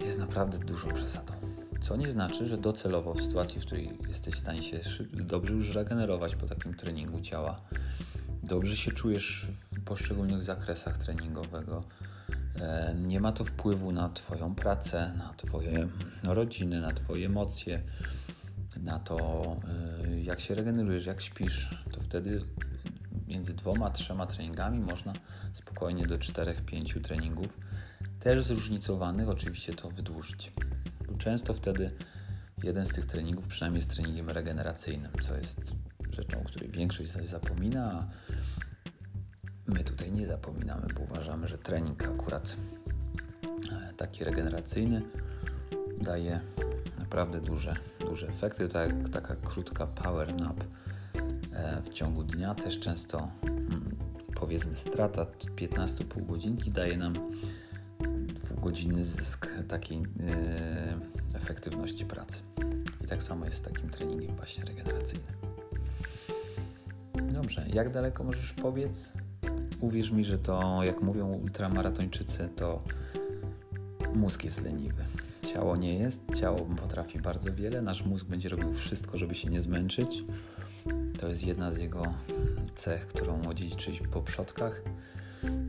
jest 0.00 0.18
naprawdę 0.18 0.58
dużą 0.58 0.88
przesadą. 0.88 1.32
Co 1.80 1.96
nie 1.96 2.10
znaczy, 2.10 2.46
że 2.46 2.58
docelowo 2.58 3.14
w 3.14 3.22
sytuacji, 3.22 3.60
w 3.60 3.66
której 3.66 3.98
jesteś 4.08 4.34
w 4.34 4.38
stanie 4.38 4.62
się 4.62 4.80
dobrze 5.12 5.52
już 5.52 5.74
regenerować 5.74 6.36
po 6.36 6.46
takim 6.46 6.74
treningu 6.74 7.20
ciała, 7.20 7.60
dobrze 8.42 8.76
się 8.76 8.92
czujesz 8.92 9.46
w 9.72 9.84
poszczególnych 9.84 10.42
zakresach 10.42 10.98
treningowego, 10.98 11.84
e, 12.60 12.94
nie 13.02 13.20
ma 13.20 13.32
to 13.32 13.44
wpływu 13.44 13.92
na 13.92 14.08
Twoją 14.08 14.54
pracę, 14.54 15.14
na 15.18 15.34
Twoje 15.36 15.88
rodziny, 16.24 16.80
na 16.80 16.92
Twoje 16.92 17.26
emocje, 17.26 17.82
na 18.82 18.98
to, 18.98 19.16
e, 20.04 20.20
jak 20.20 20.40
się 20.40 20.54
regenerujesz, 20.54 21.06
jak 21.06 21.22
śpisz, 21.22 21.84
to 21.92 22.00
wtedy 22.00 22.44
między 23.28 23.54
dwoma, 23.54 23.90
trzema 23.90 24.26
treningami 24.26 24.80
można 24.80 25.12
spokojnie 25.52 26.06
do 26.06 26.18
czterech, 26.18 26.64
pięciu 26.64 27.00
treningów, 27.00 27.58
też 28.20 28.44
zróżnicowanych, 28.44 29.28
oczywiście 29.28 29.72
to 29.72 29.90
wydłużyć. 29.90 30.52
Często 31.18 31.54
wtedy 31.54 31.90
jeden 32.62 32.86
z 32.86 32.88
tych 32.88 33.06
treningów 33.06 33.46
przynajmniej 33.46 33.78
jest 33.78 33.90
treningiem 33.90 34.30
regeneracyjnym, 34.30 35.12
co 35.22 35.36
jest 35.36 35.72
rzeczą, 36.10 36.40
o 36.40 36.44
której 36.44 36.70
większość 36.70 37.10
z 37.10 37.16
nas 37.16 37.26
zapomina, 37.26 38.08
my 39.66 39.84
tutaj 39.84 40.12
nie 40.12 40.26
zapominamy, 40.26 40.86
bo 40.94 41.00
uważamy, 41.00 41.48
że 41.48 41.58
trening 41.58 42.04
akurat 42.04 42.56
e, 43.72 43.92
taki 43.96 44.24
regeneracyjny 44.24 45.02
daje 46.00 46.40
naprawdę 46.98 47.40
duże, 47.40 47.76
duże 48.14 48.28
efekty. 48.28 48.68
Tak, 48.68 48.90
taka 49.12 49.36
krótka 49.36 49.86
power 49.86 50.34
nap 50.34 50.64
e, 51.52 51.82
w 51.82 51.88
ciągu 51.88 52.24
dnia 52.24 52.54
też 52.54 52.80
często 52.80 53.28
mm, 53.42 53.96
powiedzmy 54.34 54.76
strata 54.76 55.26
15,5 55.56 56.26
godzinki 56.26 56.70
daje 56.70 56.96
nam 56.96 57.14
dwugodzinny 58.34 59.04
zysk 59.04 59.48
takiej 59.68 59.98
yy, 59.98 60.06
efektywności 61.34 62.04
pracy. 62.04 62.40
I 63.04 63.06
tak 63.06 63.22
samo 63.22 63.44
jest 63.44 63.58
z 63.58 63.62
takim 63.62 63.90
treningiem 63.90 64.36
właśnie 64.36 64.64
regeneracyjnym. 64.64 65.34
Dobrze, 67.32 67.66
jak 67.72 67.92
daleko 67.92 68.24
możesz 68.24 68.52
powiedz? 68.52 69.12
Uwierz 69.80 70.10
mi, 70.10 70.24
że 70.24 70.38
to, 70.38 70.82
jak 70.82 71.02
mówią 71.02 71.26
ultramaratończycy, 71.26 72.48
to 72.56 72.82
mózg 74.14 74.44
jest 74.44 74.64
leniwy. 74.64 75.04
Ciało 75.54 75.76
nie 75.76 75.98
jest, 75.98 76.20
ciało 76.40 76.58
potrafi 76.58 77.18
bardzo 77.18 77.52
wiele, 77.52 77.82
nasz 77.82 78.04
mózg 78.04 78.26
będzie 78.26 78.48
robił 78.48 78.74
wszystko, 78.74 79.18
żeby 79.18 79.34
się 79.34 79.50
nie 79.50 79.60
zmęczyć. 79.60 80.24
To 81.18 81.28
jest 81.28 81.46
jedna 81.46 81.72
z 81.72 81.78
jego 81.78 82.14
cech, 82.74 83.06
którą 83.06 83.42
odziedziczyliśmy 83.42 84.08
po 84.08 84.22
przodkach 84.22 84.82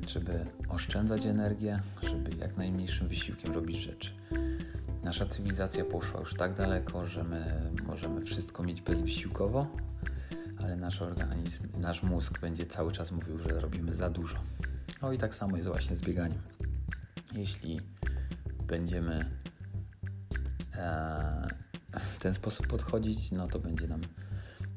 żeby 0.07 0.45
oszczędzać 0.69 1.25
energię, 1.25 1.81
żeby 2.03 2.35
jak 2.35 2.57
najmniejszym 2.57 3.07
wysiłkiem 3.07 3.53
robić 3.53 3.77
rzeczy. 3.77 4.11
Nasza 5.03 5.25
cywilizacja 5.25 5.85
poszła 5.85 6.19
już 6.19 6.33
tak 6.33 6.53
daleko, 6.53 7.07
że 7.07 7.23
my 7.23 7.71
możemy 7.87 8.21
wszystko 8.21 8.63
mieć 8.63 8.81
bezwysiłkowo, 8.81 9.67
ale 10.63 10.75
nasz 10.75 11.01
organizm, 11.01 11.63
nasz 11.77 12.03
mózg 12.03 12.39
będzie 12.39 12.65
cały 12.65 12.91
czas 12.91 13.11
mówił, 13.11 13.39
że 13.39 13.59
robimy 13.59 13.93
za 13.93 14.09
dużo. 14.09 14.37
No 15.01 15.13
i 15.13 15.17
tak 15.17 15.35
samo 15.35 15.57
jest 15.57 15.69
właśnie 15.69 15.95
z 15.95 16.01
bieganiem. 16.01 16.41
Jeśli 17.33 17.79
będziemy 18.67 19.25
w 21.99 22.17
ten 22.19 22.33
sposób 22.33 22.67
podchodzić, 22.67 23.31
no 23.31 23.47
to 23.47 23.59
będzie 23.59 23.87
nam, 23.87 24.01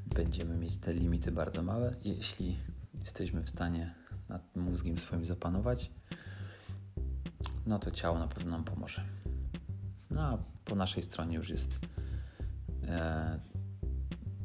będziemy 0.07 0.57
mieć 0.57 0.77
te 0.77 0.95
limity 0.95 1.33
bardzo 1.33 1.63
małe. 1.63 1.95
Jeśli 2.05 2.59
jesteśmy 3.01 3.43
w 3.43 3.51
stanie 3.51 3.95
nad 4.29 4.57
mózgiem 4.57 4.99
swoim 4.99 5.25
zapanować, 5.25 5.91
no 7.67 7.79
to 7.79 7.91
ciało 7.91 8.19
na 8.19 8.29
pewno 8.29 8.51
nam 8.51 8.65
pomoże. 8.65 9.05
No 10.11 10.23
a 10.23 10.39
po 10.65 10.75
naszej 10.75 11.03
stronie 11.03 11.37
już 11.37 11.49
jest 11.49 11.79
e, 12.89 13.41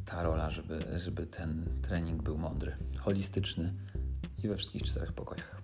ta 0.05 0.23
rola, 0.23 0.49
żeby, 0.49 0.99
żeby 0.99 1.27
ten 1.27 1.65
trening 1.81 2.23
był 2.23 2.37
mądry, 2.37 2.75
holistyczny 2.99 3.73
i 4.43 4.47
we 4.47 4.57
wszystkich 4.57 4.83
czterech 4.83 5.13
pokojach. 5.13 5.61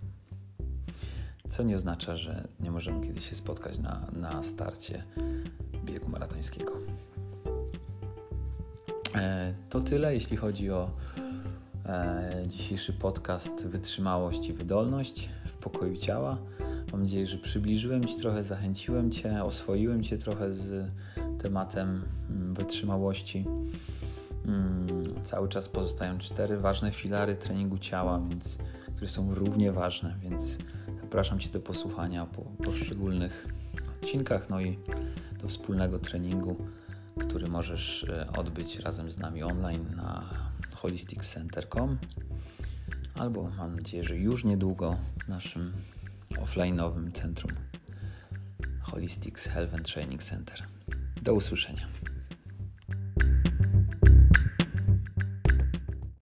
Co 1.50 1.64
nie 1.64 1.76
oznacza, 1.76 2.16
że 2.16 2.48
nie 2.60 2.72
możemy 2.72 3.08
kiedyś 3.08 3.30
się 3.30 3.36
spotkać 3.36 3.80
na, 3.80 4.08
na 4.12 4.44
starcie 4.44 5.04
biegu 5.92 6.10
maratońskiego. 6.10 6.74
E, 9.16 9.54
to 9.70 9.82
tyle, 9.82 10.14
jeśli 10.14 10.38
chodzi 10.38 10.72
o 10.72 10.90
E, 11.90 12.44
dzisiejszy 12.48 12.94
podcast 12.94 13.68
Wytrzymałość 13.68 14.50
i 14.50 14.54
Wydolność 14.54 15.30
w 15.46 15.52
pokoju 15.52 15.98
ciała. 15.98 16.38
Mam 16.92 17.02
nadzieję, 17.02 17.28
że 17.28 17.38
przybliżyłem 17.38 18.06
Ci 18.06 18.18
trochę, 18.18 18.44
zachęciłem 18.44 19.12
Cię, 19.12 19.44
oswoiłem 19.44 20.04
Cię 20.04 20.18
trochę 20.18 20.54
z 20.54 20.92
tematem 21.42 22.04
mm, 22.30 22.54
wytrzymałości. 22.54 23.46
Mm, 24.46 25.24
cały 25.24 25.50
czas 25.50 25.70
pozostają 25.70 26.18
cztery 26.18 26.58
ważne 26.58 26.92
filary 26.92 27.36
treningu 27.36 27.78
ciała, 27.78 28.22
więc, 28.30 28.58
które 28.96 29.08
są 29.08 29.36
równie 29.36 29.72
ważne, 29.72 30.16
więc 30.22 30.58
zapraszam 31.02 31.40
Cię 31.40 31.50
do 31.50 31.60
posłuchania 31.60 32.26
po 32.26 32.42
poszczególnych 32.42 33.48
odcinkach, 34.02 34.50
no 34.50 34.62
i 34.62 34.80
do 35.42 35.48
wspólnego 35.48 36.00
treningu, 36.00 36.56
który 37.20 37.48
możesz 37.48 38.04
e, 38.04 38.28
odbyć 38.38 38.80
razem 38.80 39.12
z 39.12 39.20
nami 39.20 39.44
online 39.44 39.86
na 39.96 40.24
holisticcenter.com 40.76 41.98
albo 43.16 43.50
mam 43.58 43.76
nadzieję, 43.76 44.04
że 44.04 44.16
już 44.16 44.44
niedługo 44.44 44.98
w 45.24 45.28
naszym 45.28 45.74
offline'owym 46.30 47.12
centrum 47.12 47.52
Holistics 48.82 49.46
Health 49.46 49.74
and 49.74 49.94
Training 49.94 50.24
Center. 50.24 50.64
Do 51.22 51.34
usłyszenia. 51.34 51.88